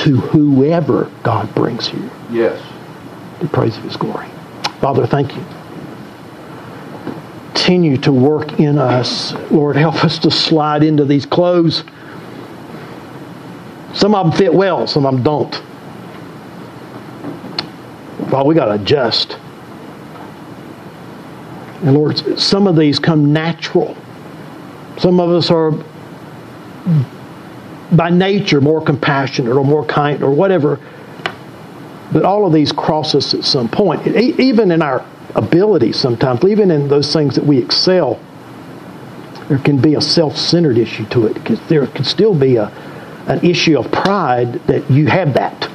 to 0.00 0.16
whoever 0.16 1.10
God 1.22 1.54
brings 1.54 1.86
here. 1.86 2.10
Yes. 2.30 2.60
The 3.40 3.48
praise 3.48 3.76
of 3.76 3.84
His 3.84 3.96
glory. 3.96 4.28
Father, 4.80 5.06
thank 5.06 5.36
you. 5.36 5.44
Continue 7.48 7.98
to 7.98 8.12
work 8.12 8.58
in 8.58 8.78
us. 8.78 9.34
Lord, 9.50 9.76
help 9.76 10.02
us 10.02 10.18
to 10.20 10.30
slide 10.30 10.82
into 10.82 11.04
these 11.04 11.26
clothes. 11.26 11.84
Some 13.92 14.14
of 14.14 14.30
them 14.30 14.38
fit 14.38 14.54
well, 14.54 14.86
some 14.86 15.04
of 15.04 15.14
them 15.14 15.22
don't. 15.22 15.62
Well, 18.30 18.46
we 18.46 18.54
got 18.54 18.66
to 18.66 18.72
adjust. 18.72 19.36
And 21.82 21.94
Lord, 21.94 22.38
some 22.38 22.66
of 22.66 22.76
these 22.76 22.98
come 22.98 23.32
natural. 23.32 23.96
Some 24.98 25.20
of 25.20 25.30
us 25.30 25.50
are 25.50 25.72
by 27.92 28.10
nature 28.10 28.60
more 28.60 28.82
compassionate 28.82 29.56
or 29.56 29.64
more 29.64 29.84
kind 29.84 30.22
or 30.22 30.30
whatever. 30.30 30.78
But 32.12 32.24
all 32.24 32.46
of 32.46 32.52
these 32.52 32.72
cross 32.72 33.14
us 33.14 33.34
at 33.34 33.44
some 33.44 33.68
point. 33.68 34.06
Even 34.06 34.70
in 34.70 34.82
our 34.82 35.04
ability 35.34 35.92
sometimes, 35.92 36.44
even 36.44 36.70
in 36.70 36.88
those 36.88 37.12
things 37.12 37.36
that 37.36 37.44
we 37.44 37.58
excel, 37.58 38.20
there 39.48 39.58
can 39.58 39.80
be 39.80 39.94
a 39.94 40.00
self-centered 40.00 40.78
issue 40.78 41.06
to 41.06 41.26
it. 41.26 41.44
There 41.68 41.86
can 41.86 42.04
still 42.04 42.34
be 42.34 42.56
a, 42.56 42.66
an 43.26 43.44
issue 43.44 43.78
of 43.78 43.90
pride 43.90 44.54
that 44.66 44.88
you 44.90 45.06
have 45.06 45.34
that. 45.34 45.68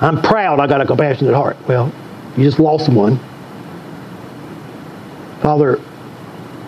I'm 0.00 0.22
proud 0.22 0.60
I 0.60 0.66
got 0.66 0.80
a 0.80 0.86
compassionate 0.86 1.34
heart. 1.34 1.56
Well, 1.66 1.92
you 2.36 2.44
just 2.44 2.58
lost 2.58 2.88
one. 2.88 3.18
Father, 5.42 5.80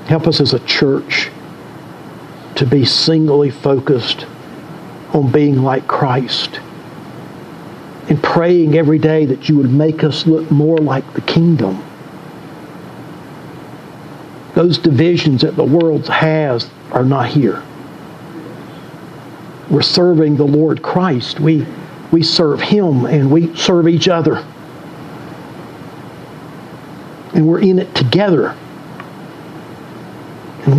help 0.06 0.26
us 0.26 0.40
as 0.40 0.52
a 0.54 0.58
church 0.60 1.30
to 2.56 2.66
be 2.66 2.84
singly 2.84 3.50
focused 3.50 4.26
on 5.12 5.30
being 5.30 5.62
like 5.62 5.86
Christ 5.86 6.60
and 8.08 8.22
praying 8.22 8.76
every 8.76 8.98
day 8.98 9.24
that 9.26 9.48
you 9.48 9.56
would 9.56 9.70
make 9.70 10.02
us 10.02 10.26
look 10.26 10.50
more 10.50 10.78
like 10.78 11.12
the 11.14 11.20
kingdom. 11.20 11.84
Those 14.54 14.78
divisions 14.78 15.42
that 15.42 15.54
the 15.56 15.64
world 15.64 16.08
has 16.08 16.68
are 16.90 17.04
not 17.04 17.28
here. 17.28 17.62
We're 19.70 19.82
serving 19.82 20.36
the 20.36 20.44
Lord 20.44 20.82
Christ. 20.82 21.38
We 21.38 21.64
we 22.10 22.24
serve 22.24 22.60
Him 22.60 23.04
and 23.06 23.30
we 23.30 23.54
serve 23.54 23.86
each 23.86 24.08
other. 24.08 24.44
And 27.32 27.46
we're 27.46 27.60
in 27.60 27.78
it 27.78 27.94
together. 27.94 28.56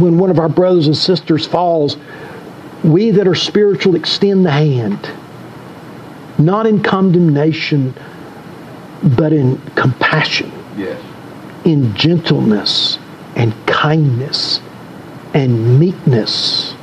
When 0.01 0.17
one 0.17 0.31
of 0.31 0.39
our 0.39 0.49
brothers 0.49 0.87
and 0.87 0.97
sisters 0.97 1.45
falls, 1.45 1.95
we 2.83 3.11
that 3.11 3.27
are 3.27 3.35
spiritual 3.35 3.95
extend 3.95 4.43
the 4.43 4.49
hand, 4.49 5.07
not 6.39 6.65
in 6.65 6.81
condemnation, 6.81 7.93
but 9.03 9.31
in 9.31 9.61
compassion, 9.75 10.51
yes. 10.75 10.99
in 11.65 11.93
gentleness 11.95 12.97
and 13.35 13.53
kindness 13.67 14.59
and 15.35 15.79
meekness. 15.79 16.73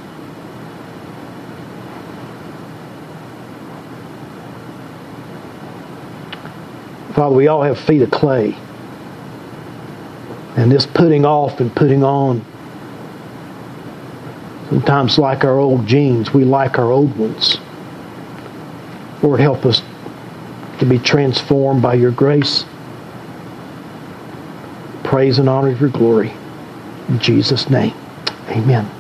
Father, 7.14 7.34
we 7.34 7.48
all 7.48 7.62
have 7.62 7.80
feet 7.80 8.02
of 8.02 8.12
clay. 8.12 8.56
And 10.56 10.70
this 10.70 10.86
putting 10.86 11.24
off 11.24 11.58
and 11.58 11.74
putting 11.74 12.04
on, 12.04 12.44
sometimes 14.68 15.18
like 15.18 15.44
our 15.44 15.58
old 15.58 15.86
jeans, 15.86 16.32
we 16.32 16.44
like 16.44 16.78
our 16.78 16.90
old 16.90 17.16
ones. 17.16 17.58
Lord, 19.22 19.40
help 19.40 19.64
us 19.66 19.82
to 20.78 20.86
be 20.86 20.98
transformed 20.98 21.82
by 21.82 21.94
your 21.94 22.12
grace. 22.12 22.64
Praise 25.04 25.38
and 25.38 25.48
honor 25.48 25.70
your 25.70 25.88
glory. 25.88 26.32
In 27.08 27.18
Jesus' 27.18 27.68
name, 27.70 27.94
amen. 28.48 28.97